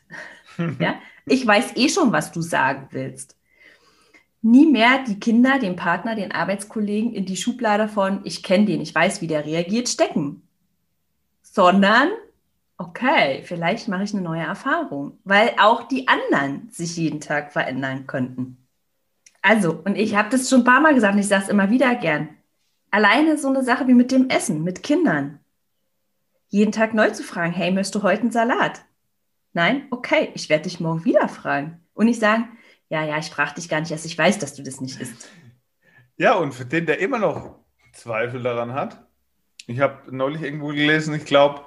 ja? 0.78 1.00
Ich 1.26 1.46
weiß 1.46 1.76
eh 1.76 1.88
schon, 1.88 2.12
was 2.12 2.32
du 2.32 2.42
sagen 2.42 2.88
willst. 2.90 3.37
Nie 4.40 4.66
mehr 4.66 5.04
die 5.06 5.18
Kinder, 5.18 5.58
den 5.58 5.76
Partner, 5.76 6.14
den 6.14 6.32
Arbeitskollegen 6.32 7.12
in 7.12 7.26
die 7.26 7.36
Schublade 7.36 7.88
von, 7.88 8.20
ich 8.24 8.42
kenne 8.42 8.66
den, 8.66 8.80
ich 8.80 8.94
weiß, 8.94 9.20
wie 9.20 9.26
der 9.26 9.44
reagiert, 9.44 9.88
stecken. 9.88 10.42
Sondern, 11.42 12.10
okay, 12.76 13.42
vielleicht 13.44 13.88
mache 13.88 14.04
ich 14.04 14.14
eine 14.14 14.22
neue 14.22 14.42
Erfahrung, 14.42 15.18
weil 15.24 15.54
auch 15.58 15.88
die 15.88 16.06
anderen 16.06 16.68
sich 16.70 16.96
jeden 16.96 17.20
Tag 17.20 17.52
verändern 17.52 18.06
könnten. 18.06 18.58
Also, 19.42 19.80
und 19.84 19.96
ich 19.96 20.14
habe 20.14 20.30
das 20.30 20.48
schon 20.48 20.60
ein 20.60 20.64
paar 20.64 20.80
Mal 20.80 20.94
gesagt 20.94 21.14
und 21.14 21.20
ich 21.20 21.28
sage 21.28 21.44
es 21.44 21.48
immer 21.48 21.70
wieder 21.70 21.94
gern. 21.96 22.28
Alleine 22.90 23.38
so 23.38 23.48
eine 23.48 23.64
Sache 23.64 23.86
wie 23.88 23.94
mit 23.94 24.12
dem 24.12 24.28
Essen, 24.28 24.62
mit 24.62 24.82
Kindern 24.82 25.40
jeden 26.48 26.72
Tag 26.72 26.94
neu 26.94 27.10
zu 27.10 27.22
fragen, 27.22 27.52
hey, 27.52 27.70
möchtest 27.70 27.96
du 27.96 28.02
heute 28.02 28.22
einen 28.22 28.30
Salat? 28.30 28.84
Nein? 29.52 29.86
Okay, 29.90 30.30
ich 30.34 30.48
werde 30.48 30.64
dich 30.64 30.80
morgen 30.80 31.04
wieder 31.04 31.28
fragen. 31.28 31.80
Und 31.94 32.06
nicht 32.06 32.20
sagen, 32.20 32.48
ja, 32.88 33.04
ja, 33.04 33.18
ich 33.18 33.30
frage 33.30 33.54
dich 33.54 33.68
gar 33.68 33.80
nicht 33.80 33.90
erst, 33.90 34.06
ich 34.06 34.16
weiß, 34.16 34.38
dass 34.38 34.54
du 34.54 34.62
das 34.62 34.80
nicht 34.80 35.00
isst. 35.00 35.28
Ja, 36.16 36.34
und 36.34 36.52
für 36.52 36.64
den, 36.64 36.86
der 36.86 36.98
immer 37.00 37.18
noch 37.18 37.58
Zweifel 37.92 38.42
daran 38.42 38.74
hat, 38.74 39.06
ich 39.66 39.80
habe 39.80 40.14
neulich 40.14 40.42
irgendwo 40.42 40.68
gelesen, 40.68 41.14
ich 41.14 41.26
glaube, 41.26 41.62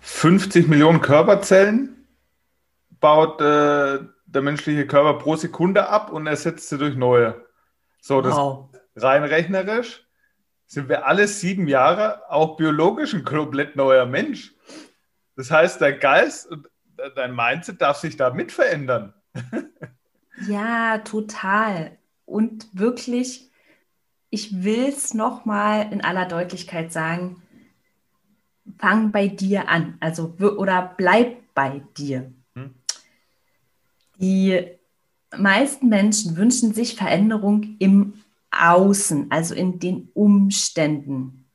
50 0.00 0.68
Millionen 0.68 1.00
Körperzellen 1.00 2.06
baut 3.00 3.40
äh, 3.40 3.98
der 4.26 4.42
menschliche 4.42 4.86
Körper 4.86 5.18
pro 5.18 5.36
Sekunde 5.36 5.88
ab 5.88 6.10
und 6.10 6.26
ersetzt 6.26 6.68
sie 6.68 6.78
durch 6.78 6.96
neue. 6.96 7.46
So, 8.00 8.20
das 8.22 8.34
wow. 8.34 8.70
rein 8.96 9.24
rechnerisch 9.24 10.06
sind 10.66 10.88
wir 10.88 11.06
alle 11.06 11.28
sieben 11.28 11.68
Jahre 11.68 12.22
auch 12.30 12.56
biologisch 12.56 13.14
ein 13.14 13.24
komplett 13.24 13.76
neuer 13.76 14.06
Mensch. 14.06 14.54
Das 15.36 15.50
heißt, 15.50 15.80
dein 15.80 16.00
Geist 16.00 16.50
und 16.50 16.68
dein 17.14 17.34
Mindset 17.34 17.80
darf 17.80 17.98
sich 17.98 18.16
da 18.16 18.30
mit 18.30 18.50
verändern. 18.50 19.14
ja, 20.46 20.98
total. 20.98 21.96
Und 22.24 22.68
wirklich, 22.72 23.50
ich 24.30 24.64
will 24.64 24.86
es 24.88 25.14
nochmal 25.14 25.92
in 25.92 26.02
aller 26.02 26.26
Deutlichkeit 26.26 26.92
sagen, 26.92 27.42
fang 28.78 29.12
bei 29.12 29.28
dir 29.28 29.68
an. 29.68 29.96
Also, 30.00 30.34
oder 30.38 30.94
bleib 30.96 31.54
bei 31.54 31.82
dir. 31.96 32.32
Hm. 32.54 32.74
Die 34.20 34.66
meisten 35.36 35.88
Menschen 35.88 36.36
wünschen 36.36 36.74
sich 36.74 36.96
Veränderung 36.96 37.76
im 37.78 38.14
Außen, 38.50 39.30
also 39.30 39.54
in 39.54 39.78
den 39.78 40.08
Umständen. 40.14 41.46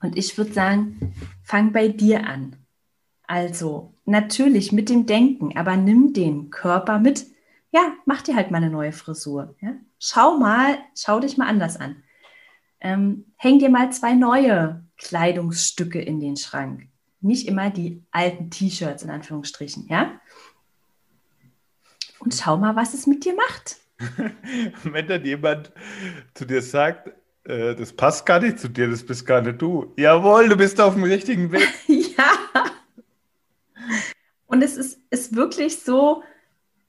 Und 0.00 0.16
ich 0.16 0.36
würde 0.36 0.52
sagen, 0.52 1.14
fang 1.44 1.72
bei 1.72 1.88
dir 1.88 2.26
an. 2.26 2.56
Also 3.26 3.94
natürlich 4.04 4.72
mit 4.72 4.88
dem 4.88 5.06
Denken, 5.06 5.56
aber 5.56 5.76
nimm 5.76 6.12
den 6.12 6.50
Körper 6.50 6.98
mit. 6.98 7.26
Ja, 7.72 7.94
mach 8.04 8.20
dir 8.20 8.36
halt 8.36 8.50
mal 8.50 8.58
eine 8.58 8.70
neue 8.70 8.92
Frisur. 8.92 9.56
Ja? 9.60 9.72
Schau 9.98 10.36
mal, 10.36 10.78
schau 10.94 11.20
dich 11.20 11.38
mal 11.38 11.48
anders 11.48 11.78
an. 11.78 12.02
Ähm, 12.80 13.32
häng 13.36 13.58
dir 13.58 13.70
mal 13.70 13.90
zwei 13.92 14.12
neue 14.12 14.84
Kleidungsstücke 14.98 16.00
in 16.00 16.20
den 16.20 16.36
Schrank. 16.36 16.88
Nicht 17.20 17.48
immer 17.48 17.70
die 17.70 18.04
alten 18.10 18.50
T-Shirts 18.50 19.04
in 19.04 19.10
Anführungsstrichen, 19.10 19.86
ja? 19.88 20.20
Und 22.18 22.34
schau 22.34 22.56
mal, 22.56 22.76
was 22.76 22.92
es 22.94 23.06
mit 23.06 23.24
dir 23.24 23.34
macht. 23.34 23.76
Wenn 24.82 25.06
dann 25.06 25.24
jemand 25.24 25.72
zu 26.34 26.44
dir 26.44 26.60
sagt, 26.60 27.10
äh, 27.44 27.74
das 27.74 27.92
passt 27.92 28.26
gar 28.26 28.40
nicht 28.40 28.58
zu 28.58 28.68
dir, 28.68 28.90
das 28.90 29.04
bist 29.04 29.24
gar 29.24 29.40
nicht 29.40 29.62
du. 29.62 29.94
Jawohl, 29.96 30.48
du 30.48 30.56
bist 30.56 30.80
auf 30.80 30.94
dem 30.94 31.04
richtigen 31.04 31.50
Weg. 31.52 31.68
ja. 31.86 32.32
Und 34.46 34.62
es 34.62 34.76
ist, 34.76 34.98
ist 35.10 35.34
wirklich 35.34 35.80
so, 35.80 36.22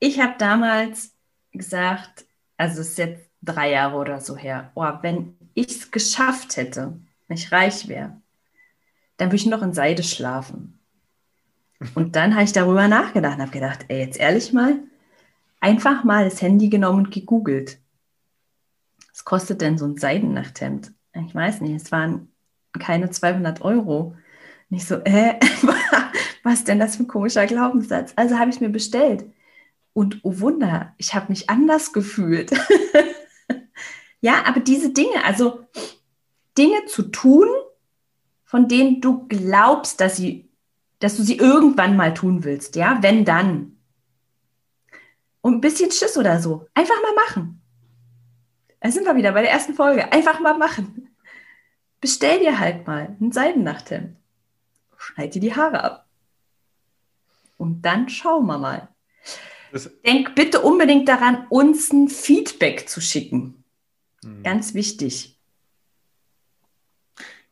ich 0.03 0.19
habe 0.19 0.35
damals 0.37 1.13
gesagt, 1.53 2.25
also 2.57 2.81
es 2.81 2.89
ist 2.89 2.97
jetzt 2.97 3.29
drei 3.41 3.71
Jahre 3.71 3.95
oder 3.95 4.19
so 4.19 4.35
her, 4.35 4.69
oh, 4.75 4.91
wenn 5.01 5.37
ich 5.53 5.67
es 5.67 5.91
geschafft 5.91 6.57
hätte, 6.57 6.99
wenn 7.27 7.37
ich 7.37 7.53
reich 7.53 7.87
wäre, 7.87 8.17
dann 9.15 9.29
würde 9.29 9.37
ich 9.37 9.45
noch 9.45 9.61
in 9.61 9.73
Seide 9.73 10.03
schlafen. 10.03 10.77
Und 11.95 12.17
dann 12.17 12.33
habe 12.33 12.43
ich 12.43 12.51
darüber 12.51 12.89
nachgedacht 12.89 13.35
und 13.35 13.43
habe 13.43 13.51
gedacht, 13.51 13.85
ey, 13.87 13.99
jetzt 13.99 14.19
ehrlich 14.19 14.51
mal, 14.51 14.77
einfach 15.61 16.03
mal 16.03 16.25
das 16.25 16.41
Handy 16.41 16.67
genommen 16.67 17.05
und 17.05 17.11
gegoogelt. 17.11 17.79
Was 19.09 19.23
kostet 19.23 19.61
denn 19.61 19.77
so 19.77 19.85
ein 19.85 19.97
Seidennachthemd? 19.97 20.91
Ich 21.13 21.33
weiß 21.33 21.61
nicht, 21.61 21.81
es 21.81 21.93
waren 21.93 22.29
keine 22.77 23.09
200 23.09 23.61
Euro. 23.61 24.17
Nicht 24.69 24.85
so, 24.85 24.95
äh, 25.05 25.39
was 26.43 26.65
denn 26.65 26.79
das 26.79 26.97
für 26.97 27.03
ein 27.03 27.07
komischer 27.07 27.45
Glaubenssatz? 27.45 28.11
Also 28.17 28.37
habe 28.37 28.49
ich 28.49 28.59
mir 28.59 28.69
bestellt. 28.69 29.23
Und 29.93 30.19
oh 30.23 30.39
Wunder, 30.39 30.93
ich 30.97 31.13
habe 31.13 31.29
mich 31.29 31.49
anders 31.49 31.93
gefühlt. 31.93 32.51
ja, 34.21 34.43
aber 34.45 34.59
diese 34.59 34.91
Dinge, 34.91 35.23
also 35.23 35.65
Dinge 36.57 36.85
zu 36.85 37.03
tun, 37.03 37.47
von 38.43 38.67
denen 38.67 39.01
du 39.01 39.27
glaubst, 39.27 40.01
dass 40.01 40.17
sie, 40.17 40.49
dass 40.99 41.17
du 41.17 41.23
sie 41.23 41.37
irgendwann 41.37 41.95
mal 41.95 42.13
tun 42.13 42.43
willst, 42.43 42.75
ja, 42.75 42.99
wenn 43.01 43.25
dann 43.25 43.73
und 45.43 45.55
ein 45.55 45.61
bisschen 45.61 45.91
Schiss 45.91 46.17
oder 46.17 46.39
so. 46.39 46.67
Einfach 46.73 46.95
mal 47.01 47.13
machen. 47.15 47.61
Da 48.79 48.89
sind 48.89 49.05
wir 49.05 49.15
wieder 49.15 49.33
bei 49.33 49.41
der 49.41 49.51
ersten 49.51 49.73
Folge. 49.73 50.11
Einfach 50.11 50.39
mal 50.39 50.57
machen. 50.57 51.15
Bestell 51.99 52.39
dir 52.39 52.59
halt 52.59 52.87
mal 52.87 53.15
ein 53.19 53.31
Seidennachthemd. 53.31 54.15
Schneid 54.97 55.35
dir 55.35 55.41
die 55.41 55.53
Haare 55.53 55.83
ab. 55.83 56.07
Und 57.57 57.81
dann 57.81 58.07
schauen 58.07 58.45
wir 58.45 58.57
mal. 58.57 58.87
Das 59.73 59.89
Denk 60.05 60.35
bitte 60.35 60.61
unbedingt 60.61 61.09
daran, 61.09 61.47
uns 61.49 61.91
ein 61.91 62.07
Feedback 62.07 62.87
zu 62.87 63.01
schicken. 63.01 63.63
Mhm. 64.23 64.43
Ganz 64.43 64.75
wichtig. 64.75 65.35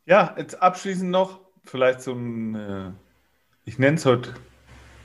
Ja, 0.06 0.36
jetzt 0.38 0.62
abschließend 0.62 1.10
noch 1.10 1.40
vielleicht 1.64 2.02
so 2.02 2.14
ein, 2.14 2.54
äh, 2.54 2.92
ich 3.66 3.80
nenne 3.80 3.98
es 3.98 4.06
heute 4.06 4.36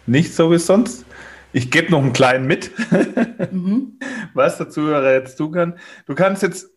nicht 0.04 0.34
so 0.34 0.50
wie 0.50 0.58
sonst, 0.58 1.06
ich 1.54 1.70
gebe 1.70 1.90
noch 1.90 2.02
einen 2.02 2.12
kleinen 2.12 2.46
mit, 2.46 2.70
mhm. 3.50 3.98
was 4.34 4.58
der 4.58 4.68
Zuhörer 4.68 5.14
jetzt 5.14 5.36
tun 5.36 5.52
kann. 5.52 5.78
Du 6.04 6.14
kannst 6.14 6.42
jetzt 6.42 6.68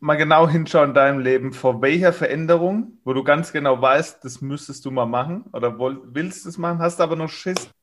mal 0.00 0.16
genau 0.16 0.48
hinschauen 0.48 0.90
in 0.90 0.94
deinem 0.94 1.18
Leben, 1.18 1.52
vor 1.52 1.82
welcher 1.82 2.14
Veränderung, 2.14 2.96
wo 3.04 3.12
du 3.12 3.22
ganz 3.22 3.52
genau 3.52 3.78
weißt, 3.78 4.24
das 4.24 4.40
müsstest 4.40 4.86
du 4.86 4.90
mal 4.90 5.04
machen 5.04 5.44
oder 5.52 5.78
willst 5.78 6.46
es 6.46 6.56
machen, 6.56 6.78
hast 6.78 7.02
aber 7.02 7.14
noch 7.14 7.28
Schiss. 7.28 7.73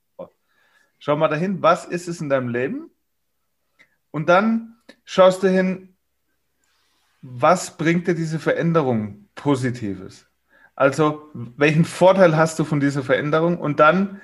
Schau 1.04 1.18
mal 1.18 1.30
dahin, 1.30 1.62
was 1.64 1.86
ist 1.86 2.08
es 2.08 2.22
in 2.22 2.30
deinem 2.30 2.48
Leben? 2.48 2.92
Und 4.12 4.30
dann 4.30 4.78
schaust 5.04 5.42
du 5.42 5.50
hin, 5.50 5.96
was 7.24 7.76
bringt 7.76 8.08
dir 8.08 8.14
diese 8.14 8.38
Veränderung 8.38 9.28
Positives? 9.34 10.28
Also, 10.76 11.30
welchen 11.34 11.86
Vorteil 11.86 12.38
hast 12.38 12.60
du 12.60 12.64
von 12.64 12.80
dieser 12.80 13.02
Veränderung? 13.04 13.58
Und 13.58 13.80
dann 13.80 14.22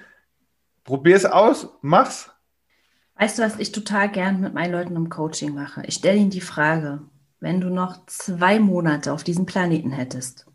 Probier 0.83 1.17
es 1.17 1.25
aus, 1.25 1.67
mach's. 1.81 2.31
Weißt 3.15 3.37
du, 3.37 3.43
was 3.43 3.59
ich 3.59 3.73
total 3.73 4.09
gern 4.09 4.39
mit 4.39 4.53
meinen 4.53 4.71
Leuten 4.71 4.95
im 4.95 5.09
Coaching 5.09 5.53
mache? 5.53 5.83
Ich 5.85 5.95
stelle 5.95 6.17
ihnen 6.17 6.29
die 6.29 6.39
Frage, 6.39 7.01
wenn 7.41 7.59
du 7.59 7.69
noch 7.69 8.05
zwei 8.05 8.59
Monate 8.59 9.11
auf 9.11 9.25
diesem 9.25 9.45
Planeten 9.45 9.91
hättest, 9.91 10.45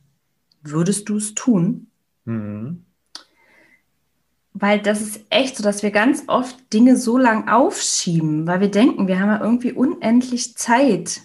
würdest 0.63 1.11
du 1.11 1.19
es 1.19 1.35
tun? 1.35 1.89
Mhm. 2.25 2.87
Weil 4.63 4.81
das 4.81 5.01
ist 5.01 5.23
echt 5.29 5.57
so, 5.57 5.65
dass 5.65 5.83
wir 5.83 5.91
ganz 5.91 6.23
oft 6.29 6.73
Dinge 6.73 6.97
so 6.97 7.19
lang 7.19 7.49
aufschieben, 7.49 8.47
weil 8.47 8.61
wir 8.61 8.71
denken, 8.71 9.09
wir 9.09 9.19
haben 9.19 9.31
ja 9.31 9.41
irgendwie 9.41 9.73
unendlich 9.73 10.57
Zeit. 10.57 11.23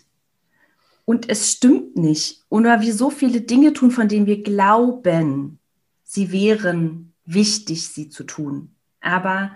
Und 1.05 1.29
es 1.29 1.51
stimmt 1.51 1.95
nicht. 1.95 2.41
Und 2.49 2.65
weil 2.65 2.81
wir 2.81 2.95
so 2.95 3.11
viele 3.11 3.41
Dinge 3.41 3.73
tun, 3.73 3.91
von 3.91 4.07
denen 4.07 4.25
wir 4.25 4.41
glauben, 4.41 5.59
sie 6.03 6.31
wären 6.31 7.13
wichtig, 7.25 7.89
sie 7.89 8.09
zu 8.09 8.23
tun. 8.23 8.71
Aber 9.01 9.51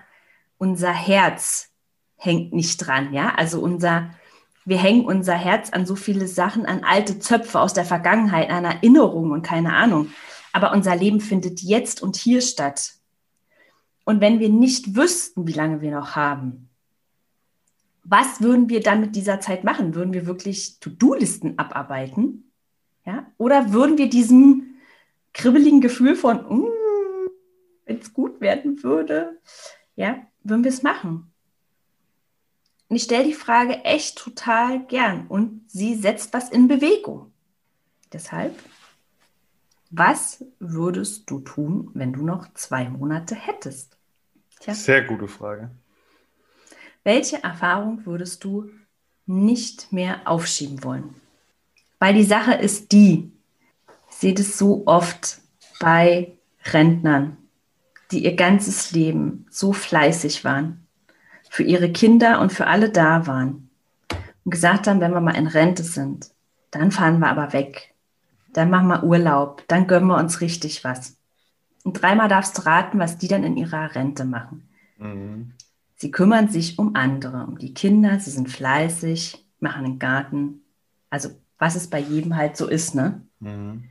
unser 0.59 0.93
Herz 0.93 1.69
hängt 2.17 2.53
nicht 2.53 2.77
dran, 2.77 3.11
ja? 3.13 3.33
Also 3.33 3.61
unser, 3.61 4.11
wir 4.63 4.77
hängen 4.77 5.05
unser 5.05 5.33
Herz 5.33 5.71
an 5.71 5.87
so 5.87 5.95
viele 5.95 6.27
Sachen, 6.27 6.67
an 6.67 6.83
alte 6.83 7.17
Zöpfe 7.17 7.59
aus 7.59 7.73
der 7.73 7.85
Vergangenheit, 7.85 8.51
an 8.51 8.63
Erinnerungen 8.63 9.31
und 9.31 9.41
keine 9.41 9.73
Ahnung. 9.73 10.11
Aber 10.53 10.71
unser 10.71 10.95
Leben 10.95 11.19
findet 11.19 11.61
jetzt 11.61 12.03
und 12.03 12.15
hier 12.15 12.41
statt. 12.41 13.00
Und 14.03 14.21
wenn 14.21 14.39
wir 14.39 14.49
nicht 14.49 14.95
wüssten, 14.95 15.47
wie 15.47 15.53
lange 15.53 15.81
wir 15.81 15.91
noch 15.91 16.15
haben, 16.15 16.69
was 18.03 18.41
würden 18.41 18.69
wir 18.69 18.81
dann 18.81 18.99
mit 18.99 19.15
dieser 19.15 19.39
Zeit 19.39 19.63
machen? 19.63 19.93
Würden 19.93 20.13
wir 20.13 20.25
wirklich 20.25 20.79
To-Do-Listen 20.79 21.59
abarbeiten? 21.59 22.51
Ja? 23.05 23.27
Oder 23.37 23.73
würden 23.73 23.97
wir 23.97 24.09
diesem 24.09 24.75
kribbeligen 25.33 25.81
Gefühl 25.81 26.15
von, 26.15 26.37
mm, 26.37 27.29
wenn 27.85 27.99
es 27.99 28.13
gut 28.13 28.41
werden 28.41 28.83
würde, 28.83 29.39
ja, 29.95 30.25
würden 30.43 30.63
wir 30.63 30.71
es 30.71 30.83
machen? 30.83 31.31
Und 32.89 32.95
ich 32.97 33.03
stelle 33.03 33.23
die 33.23 33.33
Frage 33.33 33.85
echt 33.85 34.17
total 34.17 34.85
gern 34.85 35.27
und 35.27 35.63
sie 35.67 35.95
setzt 35.95 36.33
was 36.33 36.49
in 36.49 36.67
Bewegung. 36.67 37.31
Deshalb, 38.11 38.57
was 39.91 40.43
würdest 40.59 41.29
du 41.29 41.39
tun, 41.41 41.91
wenn 41.93 42.13
du 42.13 42.23
noch 42.23 42.53
zwei 42.53 42.89
Monate 42.89 43.35
hättest? 43.35 43.97
Tja. 44.61 44.73
Sehr 44.73 45.03
gute 45.03 45.27
Frage. 45.27 45.69
Welche 47.03 47.43
Erfahrung 47.43 48.05
würdest 48.05 48.43
du 48.43 48.69
nicht 49.25 49.91
mehr 49.91 50.21
aufschieben 50.25 50.83
wollen? 50.83 51.15
Weil 51.99 52.13
die 52.13 52.23
Sache 52.23 52.53
ist 52.53 52.91
die, 52.91 53.31
ich 54.09 54.15
sehe 54.15 54.33
das 54.33 54.57
so 54.57 54.83
oft 54.85 55.39
bei 55.79 56.37
Rentnern, 56.65 57.37
die 58.11 58.23
ihr 58.23 58.35
ganzes 58.35 58.91
Leben 58.91 59.45
so 59.49 59.73
fleißig 59.73 60.43
waren, 60.43 60.87
für 61.49 61.63
ihre 61.63 61.91
Kinder 61.91 62.39
und 62.39 62.53
für 62.53 62.67
alle 62.67 62.89
da 62.89 63.27
waren 63.27 63.69
und 64.45 64.51
gesagt 64.51 64.87
haben, 64.87 65.01
wenn 65.01 65.11
wir 65.11 65.21
mal 65.21 65.35
in 65.35 65.47
Rente 65.47 65.83
sind, 65.83 66.31
dann 66.71 66.91
fahren 66.91 67.19
wir 67.19 67.27
aber 67.27 67.51
weg. 67.53 67.90
Dann 68.53 68.69
machen 68.69 68.87
wir 68.87 69.03
Urlaub, 69.03 69.63
dann 69.67 69.87
gönnen 69.87 70.07
wir 70.07 70.17
uns 70.17 70.41
richtig 70.41 70.83
was. 70.83 71.17
Und 71.83 72.01
dreimal 72.01 72.27
darfst 72.27 72.57
du 72.57 72.65
raten, 72.65 72.99
was 72.99 73.17
die 73.17 73.27
dann 73.27 73.43
in 73.43 73.57
ihrer 73.57 73.95
Rente 73.95 74.25
machen. 74.25 74.69
Mhm. 74.97 75.53
Sie 75.95 76.11
kümmern 76.11 76.49
sich 76.49 76.79
um 76.79 76.95
andere, 76.95 77.45
um 77.45 77.57
die 77.57 77.73
Kinder, 77.73 78.19
sie 78.19 78.31
sind 78.31 78.49
fleißig, 78.49 79.45
machen 79.59 79.85
einen 79.85 79.99
Garten. 79.99 80.61
Also 81.09 81.29
was 81.57 81.75
es 81.75 81.87
bei 81.87 81.99
jedem 81.99 82.35
halt 82.35 82.57
so 82.57 82.67
ist, 82.67 82.95
ne? 82.95 83.21
Mhm. 83.39 83.83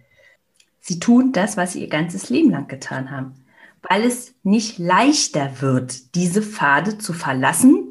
Sie 0.81 0.99
tun 0.99 1.33
das, 1.33 1.57
was 1.57 1.73
sie 1.73 1.83
ihr 1.83 1.89
ganzes 1.89 2.31
Leben 2.31 2.51
lang 2.51 2.67
getan 2.69 3.11
haben 3.11 3.35
weil 3.89 4.05
es 4.05 4.35
nicht 4.43 4.79
leichter 4.79 5.61
wird, 5.61 6.15
diese 6.15 6.43
Pfade 6.43 6.99
zu 6.99 7.13
verlassen, 7.13 7.90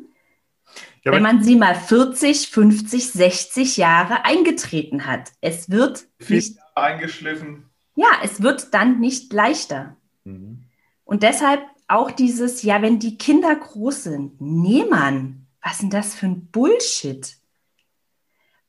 ja, 1.04 1.12
wenn 1.12 1.24
man 1.24 1.44
sie 1.44 1.56
mal 1.56 1.76
40, 1.76 2.50
50, 2.50 3.12
60 3.12 3.78
Jahre 3.78 4.26
eingetreten 4.26 5.06
hat. 5.06 5.32
Es 5.42 5.70
wird 5.70 6.06
nicht 6.28 6.58
eingeschliffen. 6.76 7.70
Ja, 7.96 8.08
es 8.24 8.42
wird 8.42 8.74
dann 8.74 9.00
nicht 9.00 9.34
leichter. 9.34 9.98
Mhm. 10.24 10.66
Und 11.04 11.24
deshalb 11.24 11.62
auch 11.88 12.12
dieses, 12.12 12.64
ja, 12.64 12.82
wenn 12.82 13.00
die 13.00 13.18
Kinder 13.18 13.56
groß 13.56 14.04
sind, 14.04 14.40
nee, 14.40 14.86
Mann, 14.90 15.48
was 15.62 15.74
ist 15.74 15.82
denn 15.82 15.90
das 15.90 16.16
für 16.16 16.28
ein 16.28 16.48
Bullshit? 16.48 17.38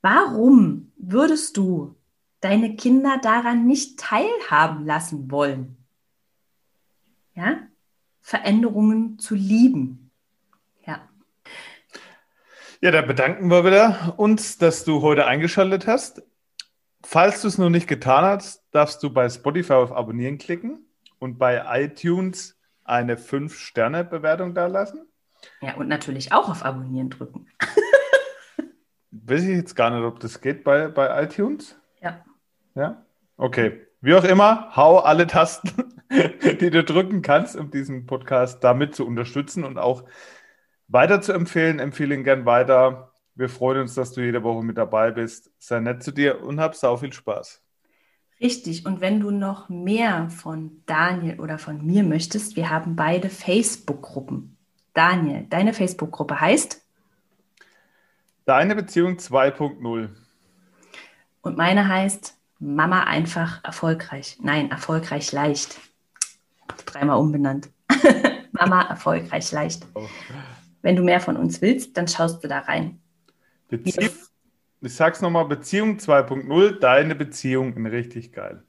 Warum 0.02 0.92
würdest 0.96 1.56
du 1.56 1.94
deine 2.40 2.76
Kinder 2.76 3.18
daran 3.22 3.66
nicht 3.66 4.00
teilhaben 4.00 4.86
lassen 4.86 5.30
wollen? 5.30 5.76
ja, 7.34 7.58
Veränderungen 8.20 9.18
zu 9.18 9.34
lieben. 9.34 10.09
Ja. 12.80 12.90
Da 12.90 13.02
bedanken 13.02 13.50
wir 13.50 13.64
wieder 13.64 14.14
uns, 14.16 14.58
dass 14.58 14.84
du 14.84 15.02
heute 15.02 15.26
eingeschaltet 15.26 15.86
hast. 15.86 16.22
Falls 17.02 17.42
du 17.42 17.48
es 17.48 17.58
noch 17.58 17.70
nicht 17.70 17.88
getan 17.88 18.24
hast, 18.24 18.64
darfst 18.72 19.02
du 19.02 19.10
bei 19.10 19.28
Spotify 19.28 19.74
auf 19.74 19.92
Abonnieren 19.92 20.38
klicken 20.38 20.86
und 21.18 21.38
bei 21.38 21.62
iTunes 21.82 22.58
eine 22.84 23.16
5-Sterne-Bewertung 23.16 24.54
da 24.54 24.66
lassen. 24.66 25.06
Ja, 25.60 25.74
und 25.76 25.88
natürlich 25.88 26.32
auch 26.32 26.48
auf 26.48 26.64
Abonnieren 26.64 27.10
drücken. 27.10 27.48
Weiß 29.10 29.42
ich 29.42 29.56
jetzt 29.56 29.76
gar 29.76 29.90
nicht, 29.90 30.04
ob 30.04 30.20
das 30.20 30.40
geht 30.40 30.64
bei, 30.64 30.88
bei 30.88 31.22
iTunes. 31.22 31.76
Ja. 32.00 32.24
Ja? 32.74 33.04
Okay. 33.36 33.86
Wie 34.00 34.14
auch 34.14 34.24
immer, 34.24 34.74
hau 34.74 34.98
alle 34.98 35.26
Tasten 35.26 35.90
die 36.60 36.70
du 36.70 36.82
drücken 36.82 37.22
kannst, 37.22 37.56
um 37.56 37.70
diesen 37.70 38.06
Podcast 38.06 38.64
damit 38.64 38.94
zu 38.94 39.06
unterstützen 39.06 39.64
und 39.64 39.78
auch 39.78 40.04
weiter 40.90 41.20
zu 41.20 41.32
empfehlen. 41.32 41.78
Empfehle 41.78 42.14
ihn 42.14 42.24
gern 42.24 42.44
weiter. 42.46 43.12
Wir 43.34 43.48
freuen 43.48 43.82
uns, 43.82 43.94
dass 43.94 44.12
du 44.12 44.20
jede 44.20 44.42
Woche 44.42 44.62
mit 44.62 44.76
dabei 44.76 45.10
bist. 45.10 45.50
Sei 45.58 45.80
nett 45.80 46.02
zu 46.02 46.12
dir 46.12 46.42
und 46.42 46.60
hab 46.60 46.74
sau 46.74 46.96
viel 46.96 47.12
Spaß. 47.12 47.62
Richtig. 48.40 48.86
Und 48.86 49.00
wenn 49.00 49.20
du 49.20 49.30
noch 49.30 49.68
mehr 49.68 50.30
von 50.30 50.82
Daniel 50.86 51.40
oder 51.40 51.58
von 51.58 51.84
mir 51.84 52.02
möchtest, 52.02 52.56
wir 52.56 52.70
haben 52.70 52.96
beide 52.96 53.28
Facebook-Gruppen. 53.28 54.56
Daniel, 54.94 55.46
deine 55.48 55.72
Facebook-Gruppe 55.72 56.40
heißt? 56.40 56.82
Deine 58.44 58.74
Beziehung 58.74 59.16
2.0. 59.16 60.08
Und 61.42 61.56
meine 61.56 61.88
heißt 61.88 62.36
Mama 62.58 63.04
einfach 63.04 63.62
erfolgreich. 63.64 64.38
Nein, 64.42 64.70
erfolgreich 64.70 65.32
leicht 65.32 65.78
dreimal 66.86 67.18
umbenannt. 67.18 67.70
Mama 68.52 68.82
erfolgreich 68.82 69.50
leicht. 69.52 69.86
Oh. 69.94 70.06
Wenn 70.82 70.96
du 70.96 71.02
mehr 71.02 71.20
von 71.20 71.36
uns 71.36 71.60
willst, 71.60 71.96
dann 71.96 72.08
schaust 72.08 72.42
du 72.42 72.48
da 72.48 72.60
rein. 72.60 73.00
Beziehung, 73.68 74.10
ich 74.80 74.94
sag's 74.94 75.20
nochmal, 75.20 75.44
Beziehung 75.44 75.98
2.0, 75.98 76.78
deine 76.78 77.14
Beziehung 77.14 77.74
in 77.74 77.86
richtig 77.86 78.32
geil. 78.32 78.62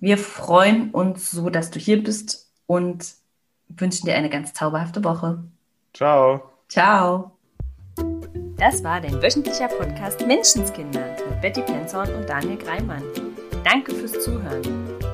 Wir 0.00 0.18
freuen 0.18 0.90
uns 0.90 1.30
so, 1.30 1.50
dass 1.50 1.70
du 1.70 1.78
hier 1.78 2.02
bist 2.02 2.50
und 2.66 3.14
wünschen 3.68 4.06
dir 4.06 4.16
eine 4.16 4.30
ganz 4.30 4.52
zauberhafte 4.52 5.04
Woche. 5.04 5.44
Ciao. 5.92 6.50
Ciao. 6.68 7.32
Das 8.56 8.82
war 8.82 9.00
dein 9.00 9.20
wöchentlicher 9.22 9.68
Podcast 9.68 10.26
Menschenskinder 10.26 11.16
mit 11.28 11.40
Betty 11.40 11.62
Penzorn 11.62 12.12
und 12.14 12.28
Daniel 12.28 12.56
Greimann. 12.56 13.02
Danke 13.64 13.94
fürs 13.94 14.12
Zuhören. 14.24 14.62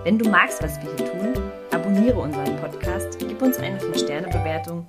Wenn 0.04 0.18
du 0.18 0.28
magst, 0.28 0.62
was 0.62 0.80
wir 0.82 0.90
hier 0.96 1.12
tun, 1.12 1.42
abonniere 1.70 2.18
unseren 2.18 2.56
Podcast, 2.56 3.18
gib 3.18 3.40
uns 3.42 3.58
eine 3.58 3.78
5-Sterne-Bewertung 3.78 4.88